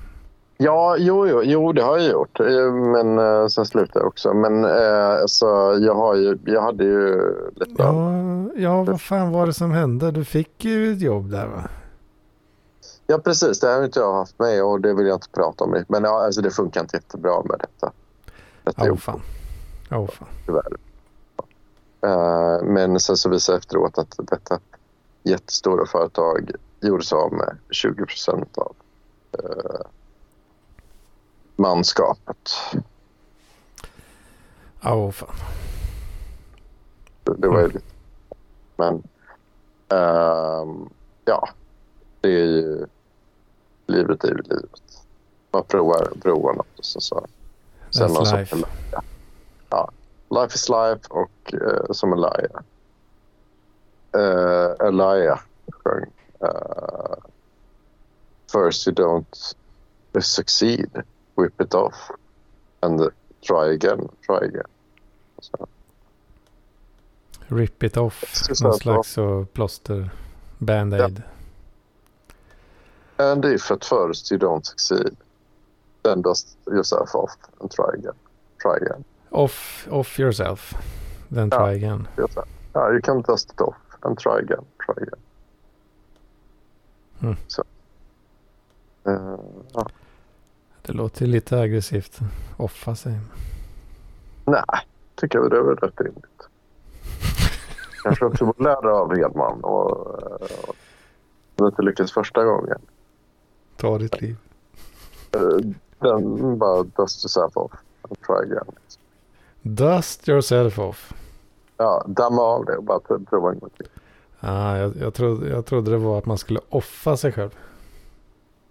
[0.64, 2.40] Ja, jo, jo, jo, det har jag gjort.
[2.40, 4.34] Eh, Men eh, sen slutade jag också.
[4.34, 5.46] Men eh, alltså,
[5.80, 7.16] jag, har ju, jag hade ju
[7.56, 7.72] lite...
[7.78, 8.14] Ja.
[8.14, 10.12] Ja, ja, vad fan var det som hände?
[10.12, 11.70] Du fick ju ett jobb där va?
[13.24, 13.60] precis.
[13.60, 15.84] Det har inte jag haft med och det vill jag inte prata om.
[15.88, 17.92] Men ja, alltså, det funkar inte jättebra med detta.
[18.64, 19.22] Detta Ja, jobb, fan.
[19.90, 20.28] Ja, fan.
[20.46, 20.78] tyvärr.
[22.06, 24.60] Eh, men sen så visade efteråt att detta
[25.24, 26.52] jättestora företag
[26.82, 28.74] gjorde sig av med 20 procent av
[29.32, 29.82] eh,
[31.62, 32.50] manskapet.
[34.82, 35.36] Ja, fan.
[37.24, 37.72] Det, det var ju Mm.
[37.74, 37.86] lite...
[38.76, 39.04] Men
[39.90, 40.90] ehm,
[41.26, 41.50] ja,
[42.22, 42.86] det är ju...
[43.88, 44.82] Livet är ju livet.
[45.52, 47.02] Man provar, provar något och så...
[47.02, 47.28] så
[47.90, 48.56] sen That's någon som- life.
[48.92, 49.02] Ja.
[49.70, 49.92] ja.
[50.42, 52.64] Life is life och uh, som Elia.
[54.16, 55.40] Uh, Elia
[55.72, 56.06] sjöng.
[56.44, 57.16] Uh,
[58.52, 59.56] First you don't
[60.22, 61.04] succeed,
[61.36, 62.12] whip it off
[62.82, 63.12] and
[63.42, 64.68] try again, try again.
[65.40, 65.68] Så.
[67.48, 68.24] Rip it off.
[68.64, 70.10] Någon slags så plåster.
[70.58, 71.24] Band-aid.
[73.18, 75.16] And if at first you don't succeed,
[76.04, 78.16] then dust yourself off and try again.
[78.62, 79.04] Try again.
[79.30, 80.74] Off, off yourself.
[81.30, 81.58] Then Ja.
[81.58, 82.08] try again.
[82.16, 82.28] Det.
[82.74, 84.66] Ja, you can dust it off and try again.
[84.86, 85.20] Try again.
[87.20, 87.36] Mm.
[87.48, 87.64] Så.
[89.06, 89.40] Eh,
[89.74, 89.88] ja.
[90.82, 92.20] Det låter ju lite aggressivt.
[92.58, 93.20] Offa sig.
[94.46, 94.64] Nej,
[95.16, 96.48] tycker jag det är väl rätt rimligt.
[98.04, 100.76] Kanske också borde lära av Hedman och, eh, och
[101.56, 102.80] om det inte lyckas första gången.
[103.78, 104.36] Ta ditt liv.
[105.32, 105.42] eh,
[106.00, 107.72] Den bara dust yourself off
[108.02, 108.76] and try again.
[109.62, 111.14] Dust yourself off.
[111.78, 113.88] Ja, damma av det och bara pro- prova en gång till.
[114.40, 117.50] Ah, jag, jag, trodde, jag trodde det var att man skulle offa sig själv.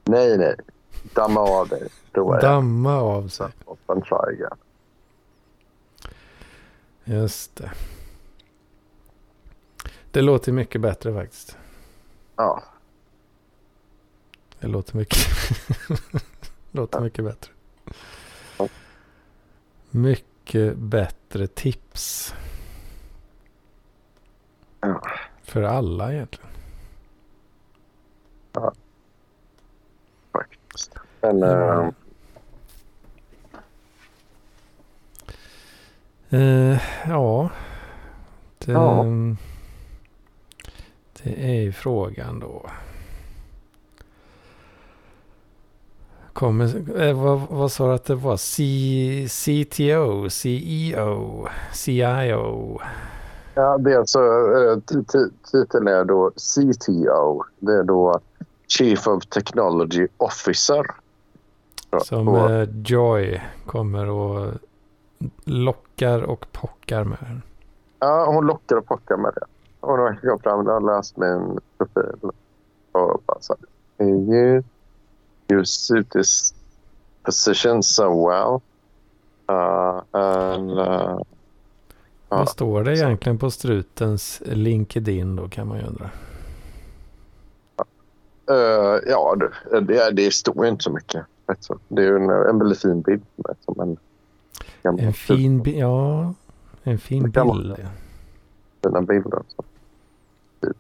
[0.05, 0.55] Nej, nej.
[1.15, 1.89] Damma av dig.
[2.41, 3.49] Damma av sig.
[3.87, 4.59] And try again.
[7.05, 7.71] Just det.
[10.11, 11.57] Det låter mycket bättre faktiskt.
[12.37, 12.63] Ja,
[14.61, 15.19] Det låter mycket,
[16.71, 17.53] låter mycket bättre.
[18.59, 18.69] Ja.
[19.91, 22.35] Mycket bättre tips.
[24.81, 25.03] Ja.
[25.43, 26.51] För alla egentligen.
[31.21, 31.93] Men Mm.
[36.73, 37.51] Eh, ja.
[38.59, 39.05] Det, Ja.
[41.23, 42.67] det är ju frågan då.
[46.33, 48.37] Kommer, eh, vad, vad sa du att det var?
[48.37, 48.63] C,
[49.29, 52.81] CTO, CEO, CIO.
[53.55, 57.45] ja, det är alltså, ti- ti- titeln är då CTO.
[57.59, 58.21] Det är då
[58.71, 60.87] Chief of Technology Officer.
[62.05, 64.55] Som och- eh, Joy kommer och
[65.45, 67.41] lockar och pockar med.
[67.99, 69.47] Ja, hon lockar och pockar med det.
[69.81, 72.31] Hon har gått fram och läst min profil.
[72.93, 73.57] Och bara så
[73.99, 74.63] här, you,
[75.49, 76.55] you suit this
[77.23, 78.61] position so well.
[79.51, 81.21] Uh, and, uh,
[82.29, 86.11] Vad står det egentligen på strutens LinkedIn då kan man ju undra.
[88.51, 91.25] Uh, ja, det, det, det står ju inte så mycket.
[91.47, 91.79] du.
[91.89, 93.23] Det är ju en, en väldigt fin bild.
[93.65, 93.97] Som en,
[94.99, 96.35] En fin bild, ja.
[96.83, 97.77] En fin Det kan man- bild.
[98.83, 99.43] fina bilder.
[99.49, 99.63] Så.
[100.61, 100.77] Typ.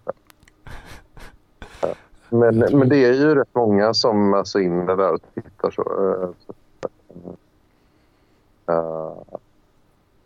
[2.32, 5.70] Men, men det är ju rätt många som är så inne där och tittar.
[5.70, 6.52] Så, eh, så,
[8.72, 9.22] uh,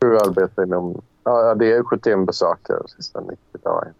[0.01, 1.03] hur arbetar inom...
[1.25, 3.95] Ja, det är 71 besökare sista 90 dagarna.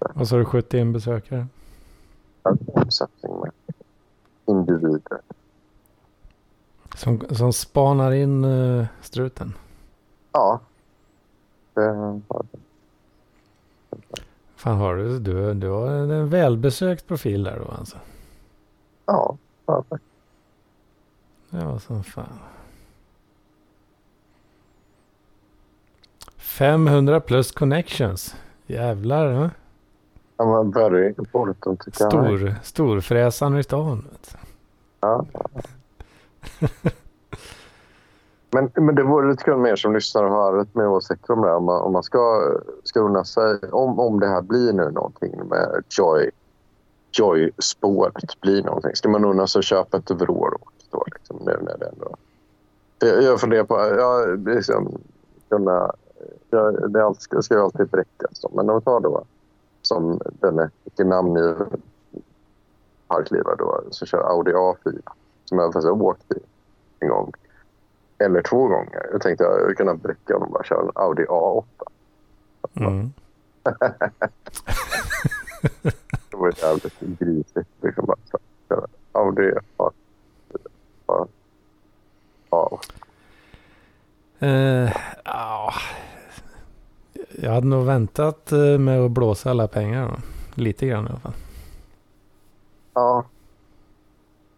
[0.00, 1.46] Och så har du 71 besökare.
[2.66, 3.52] Omsättning med
[4.46, 5.20] individer.
[6.94, 9.54] Som, som spanar in uh, struten.
[10.32, 10.60] Ja.
[11.74, 12.20] Det.
[14.56, 17.96] Fan har du, du, du har en välbesökt profil där då alltså.
[19.06, 19.36] Ja,
[19.66, 19.84] ja,
[21.50, 22.38] Ja, som fan.
[26.36, 28.36] 500 plus connections.
[28.66, 29.26] Jävlar.
[29.26, 29.50] Ja.
[30.36, 31.14] Ja, man börjar ju
[31.66, 32.12] och tycker jag.
[32.12, 34.04] Stor, storfräsaren i stan.
[35.00, 35.24] Ja.
[38.50, 41.42] Men, men det vore lite kul mer som lyssnar och har lite mer åsikter om
[41.42, 41.52] det.
[41.52, 42.52] Om man, om man ska,
[42.84, 46.30] ska unna sig, om, om det här blir nu någonting med Joy,
[47.12, 48.94] Joy-spåret blir någonting.
[48.94, 50.58] Ska man unna sig att köpa ett vrår
[50.90, 51.04] då?
[51.14, 52.16] Liksom, nu när det ändå...
[52.98, 54.24] Jag, jag funderar på, ja,
[54.54, 54.98] liksom,
[55.48, 55.92] kunna,
[56.50, 57.90] ja, det ska, ska ju alltid
[58.42, 58.50] då.
[58.54, 59.24] Men om vi tar då
[59.86, 61.82] som den är icke namngiven
[63.08, 64.98] parklivare då, som kör Audi A4
[65.44, 66.38] som jag faktiskt har åkt i
[67.00, 67.32] en gång.
[68.18, 69.06] Eller två gånger.
[69.12, 71.64] Jag tänkte jag skulle kunna bräcka honom och bara köra en Audi A8.
[72.74, 73.12] Mm.
[76.30, 77.68] Det var jävligt grisigt.
[77.80, 79.92] Liksom bara så, köra Audi A4.
[81.06, 81.26] Ja.
[82.50, 82.80] Ja.
[84.38, 84.92] Eh,
[85.24, 85.72] ja.
[87.42, 90.20] Jag hade nog väntat eh, med att blåsa alla pengar.
[90.54, 91.32] Lite grann i alla fall.
[92.94, 93.24] ja.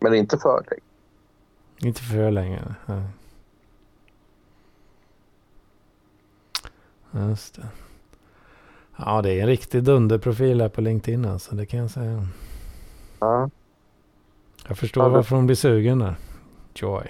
[0.00, 0.78] Men inte för dig.
[1.82, 2.62] Inte för länge.
[2.86, 3.02] Nej.
[7.28, 7.66] Just det.
[8.96, 11.54] Ja, det är en riktig dunderprofil här på LinkedIn alltså.
[11.54, 12.26] Det kan jag säga.
[13.18, 13.50] Ja.
[14.68, 16.14] Jag förstår Ja, det- varför hon blir sugen där.
[16.74, 17.06] Joy.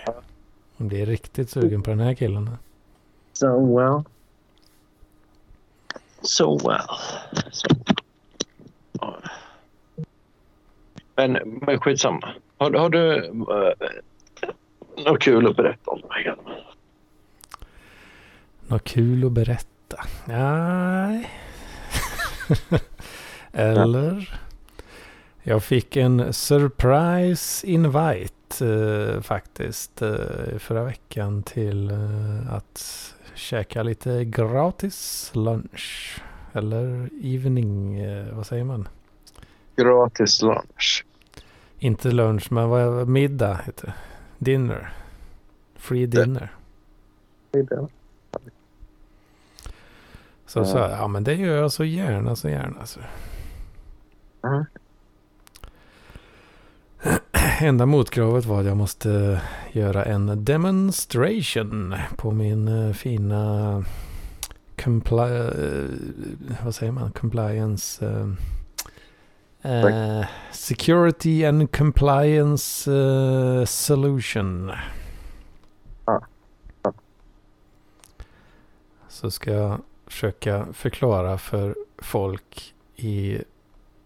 [0.76, 2.50] Hon blir riktigt sugen på den här killen.
[3.32, 4.02] So well.
[6.26, 6.98] So well.
[7.52, 7.68] So.
[8.92, 9.18] Ja.
[11.16, 11.32] Men,
[11.62, 12.34] men skitsamma.
[12.58, 13.72] Har, har du uh,
[15.04, 16.38] något kul att berätta om Megan?
[18.66, 20.04] Något kul att berätta?
[20.24, 21.30] Nej.
[23.52, 24.40] Eller?
[25.42, 34.24] Jag fick en surprise invite eh, faktiskt eh, förra veckan till eh, att käka lite
[34.24, 36.18] gratis lunch.
[36.52, 38.88] Eller evening, eh, vad säger man?
[39.76, 41.04] Gratis lunch.
[41.78, 43.94] Inte lunch, men vad middag heter det.
[44.38, 44.92] Dinner.
[45.74, 46.52] Free dinner.
[47.50, 47.88] Det.
[50.46, 52.86] Så sa jag, ja men det gör jag så gärna, så gärna.
[52.86, 53.00] Så.
[54.44, 54.64] Mm.
[57.46, 59.40] Enda motkravet var att jag måste
[59.72, 63.84] göra en demonstration på min eh, fina
[64.76, 65.90] compli-
[66.50, 67.12] eh, vad säger man?
[67.12, 68.06] compliance
[69.62, 74.72] eh, eh, security and compliance eh, solution.
[79.08, 83.38] Så ska jag försöka förklara för folk i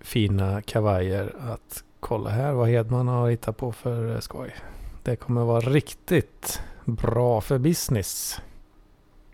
[0.00, 4.54] fina kavajer att kolla här vad Hedman har hittat på för eh, skoj.
[5.02, 8.40] Det kommer vara riktigt bra för business.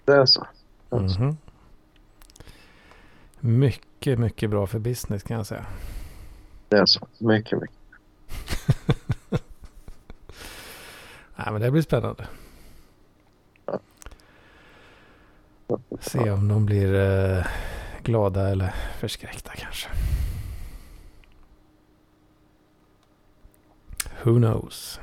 [0.05, 0.47] Det är så.
[0.90, 1.20] Det är så.
[1.20, 1.36] Mhm.
[3.40, 5.66] Mycket, mycket bra för business kan jag säga.
[6.68, 7.09] Det är så.
[7.18, 7.76] Mycket, mycket.
[11.36, 12.26] Nej, men det blir spännande.
[16.01, 17.47] Se om de blir eh,
[18.02, 19.88] glada eller förskräckta kanske.
[24.22, 25.01] Who knows?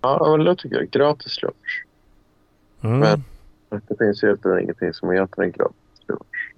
[0.00, 0.90] Ja, men det tycker jag.
[0.90, 1.84] Gratis lunch.
[2.80, 2.98] Mm.
[3.00, 3.24] Men-
[3.88, 6.52] Det finns ju egentligen ingenting som egentligen är gratis lunch.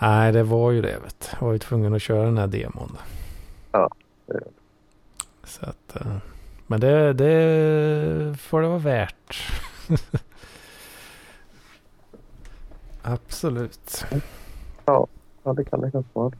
[0.00, 0.98] Nej, det var ju det.
[1.04, 1.30] Vet.
[1.40, 2.96] Jag var ju tvungen att köra den här demon.
[3.72, 3.90] Ja,
[4.26, 4.46] det är det.
[5.44, 6.16] Så att, eh,
[6.66, 9.52] men det, det får det vara värt.
[13.02, 14.04] Absolut.
[14.84, 15.06] Ja,
[15.56, 16.32] det kan det kanske vara.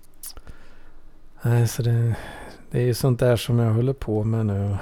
[1.43, 2.17] Nej, så det,
[2.73, 4.77] det är ju sånt där som jag håller på med nu.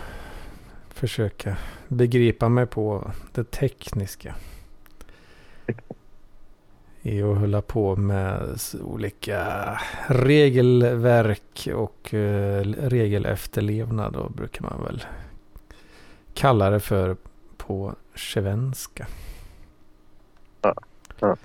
[0.88, 1.56] Försöka
[1.88, 4.34] begripa mig på det tekniska.
[7.02, 14.12] I att hålla på med olika regelverk och eh, regelefterlevnad.
[14.12, 15.04] Då brukar man väl
[16.34, 17.16] kalla det för
[17.56, 19.06] på svenska.
[20.62, 20.74] Ja,
[21.20, 21.36] ja.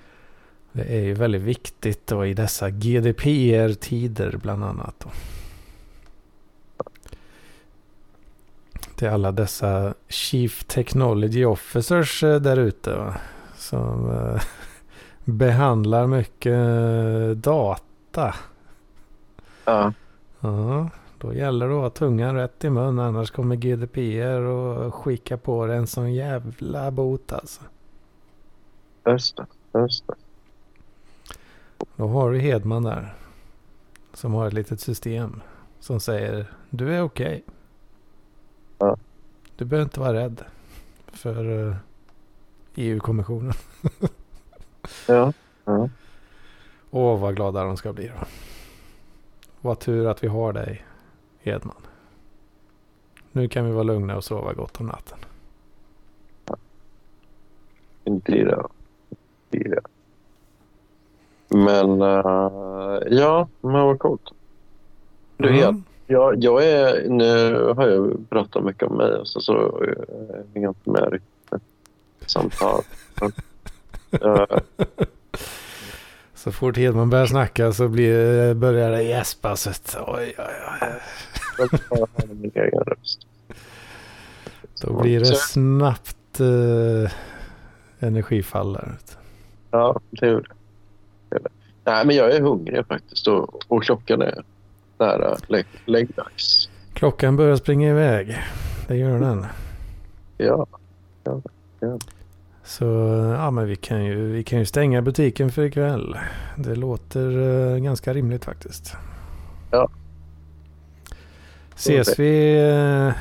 [0.71, 4.95] Det är ju väldigt viktigt då i dessa GDPR-tider bland annat.
[4.99, 5.09] Då.
[8.95, 13.13] Till alla dessa Chief Technology Officers eh, där ute.
[13.57, 14.41] Som eh,
[15.25, 18.35] behandlar mycket eh, data.
[19.65, 19.93] Ja,
[20.45, 25.37] Ja, då gäller det att ha tungan rätt i mun annars kommer GDPR och skicka
[25.37, 27.61] på dig en sån jävla bot alltså.
[29.05, 29.45] just det.
[29.79, 30.13] Just det.
[31.95, 33.15] Då har du Hedman där.
[34.13, 35.41] Som har ett litet system.
[35.79, 37.43] Som säger du är okej.
[37.45, 37.53] Ja.
[39.55, 40.43] Du behöver inte vara rädd.
[41.07, 41.75] För eh,
[42.75, 43.53] EU-kommissionen.
[45.07, 45.33] Ja,
[45.65, 45.89] ja.
[46.91, 48.25] Åh vad glada de ska bli då.
[49.61, 50.85] Vad tur att vi har dig
[51.41, 51.75] Hedman.
[53.31, 55.17] Nu kan vi vara lugna och sova gott om natten.
[58.03, 58.63] Inte det.
[59.51, 59.81] Inte.
[61.47, 64.31] Men uh, ja, men vad coolt.
[65.37, 65.59] Du Mm.
[65.75, 69.53] vet, jag, jag är, nu har jag pratat mycket om mig och så, så
[69.83, 69.93] uh,
[70.53, 71.61] hänger jag inte med riktigt
[72.25, 72.81] i samtal.
[74.23, 74.45] uh,
[76.33, 79.67] Så fort Hedman börjar snacka så blir, börjar det gäspas.
[80.07, 80.45] Oj, oj,
[81.59, 82.51] oj.
[82.55, 83.27] egen röst.
[84.81, 87.11] Då blir det Så- snabbt eh,
[87.99, 88.91] energifall där.
[89.71, 90.33] Ja, det är
[91.29, 91.39] det.
[91.83, 94.43] Nej, men jag är hungrig faktiskt och, och klockan är
[94.97, 96.69] nära lägg, läggdags.
[96.93, 98.41] Klockan börjar springa iväg.
[98.87, 99.45] Det gör den.
[100.37, 100.67] Ja,
[102.63, 102.85] Så
[103.39, 106.17] ja, men vi kan, ju, vi kan ju stänga butiken för ikväll.
[106.55, 108.95] Det låter eh, ganska rimligt faktiskt.
[109.71, 109.89] Ja.
[111.75, 113.13] Ses vi eh,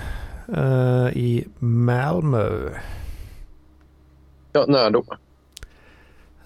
[0.59, 2.71] eh, i Malmö?
[4.53, 5.05] ja när då?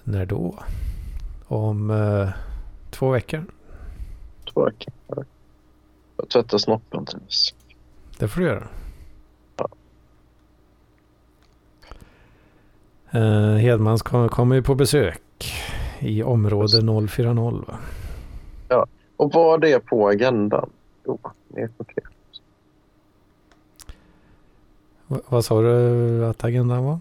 [0.04, 0.58] När då?
[1.46, 1.92] Om
[2.90, 3.44] två veckor.
[4.58, 5.24] Två veckor.
[6.16, 7.54] Jag tvättar snoppen till dess.
[8.18, 8.66] Det får du göra.
[9.56, 9.68] Ja.
[13.10, 15.52] Eh, Hedmans kom- kommer ju på besök
[15.98, 17.64] i område 040.
[18.68, 18.86] Va?
[19.16, 20.70] Och vad det är på agendan?
[21.06, 21.18] Jo,
[21.48, 22.04] det är okej.
[25.06, 26.98] Va- vad sa du att agendan var?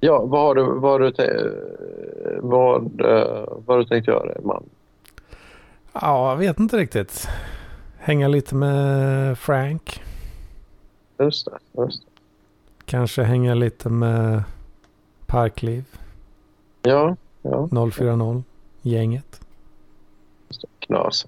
[0.00, 1.12] Ja, vad har du, vad har du,
[2.40, 4.64] vad, eh, vad har du tänkt göra, man?
[5.92, 7.28] Ja, jag vet inte riktigt.
[7.98, 10.02] Hänga lite med Frank.
[11.18, 11.82] Just det.
[11.82, 12.10] Just det.
[12.84, 14.42] Kanske hänga lite med
[15.26, 15.84] Parkliv
[16.82, 17.68] Ja, ja.
[17.90, 18.42] 040.
[18.82, 19.40] Gänget.
[20.48, 20.68] Just det.
[20.86, 21.26] Knas.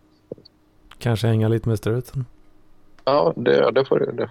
[0.99, 2.25] Kanske hänga lite med Struten.
[3.05, 4.13] Ja, det, det får du.
[4.13, 4.31] Det.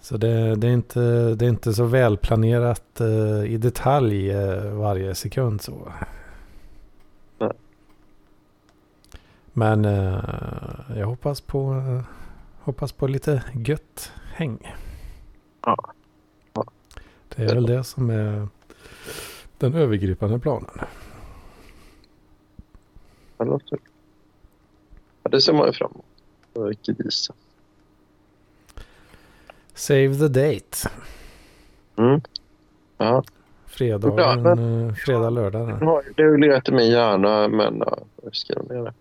[0.00, 1.00] Så det, det, är inte,
[1.34, 5.92] det är inte så välplanerat eh, i detalj eh, varje sekund så.
[7.38, 7.52] Nej.
[9.52, 11.82] Men eh, jag hoppas på,
[12.60, 14.74] hoppas på lite gött häng.
[15.62, 15.76] Ja.
[16.54, 16.64] Ja.
[17.28, 18.48] Det är väl det som är
[19.58, 20.70] den övergripande planen.
[23.36, 23.78] Det låter...
[25.22, 25.90] Ja, det ser man ju fram
[26.54, 26.78] emot.
[26.86, 27.36] Grisen.
[29.74, 30.90] Save the date.
[31.96, 32.20] Mm.
[32.98, 33.24] Ja,
[33.66, 35.68] Fredagen, Ja, eh, fredag, lördag.
[36.16, 38.92] det har ju legat i min hjärna, men ja, jag skriver ner det.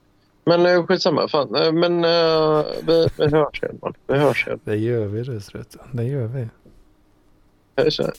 [0.49, 1.27] Men eh, skitsamma.
[1.27, 1.55] Fan.
[1.55, 3.79] Eh, men uh, vi, vi hörs igen.
[3.81, 3.93] Man.
[4.07, 4.59] Vi hörs igen.
[4.63, 5.75] Det gör vi Rösröt.
[5.91, 6.47] Det gör vi.
[7.77, 8.17] Hej sex.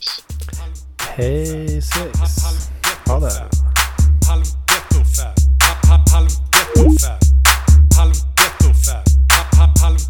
[1.00, 2.18] Hej sex.
[3.06, 3.30] Ha det.
[4.28, 5.34] Halv gettofär.
[5.88, 6.04] Halv.
[6.12, 7.18] Halv gettofär.
[7.98, 8.14] Halv.
[8.32, 9.04] Halv gettofär.
[9.86, 10.00] Halv.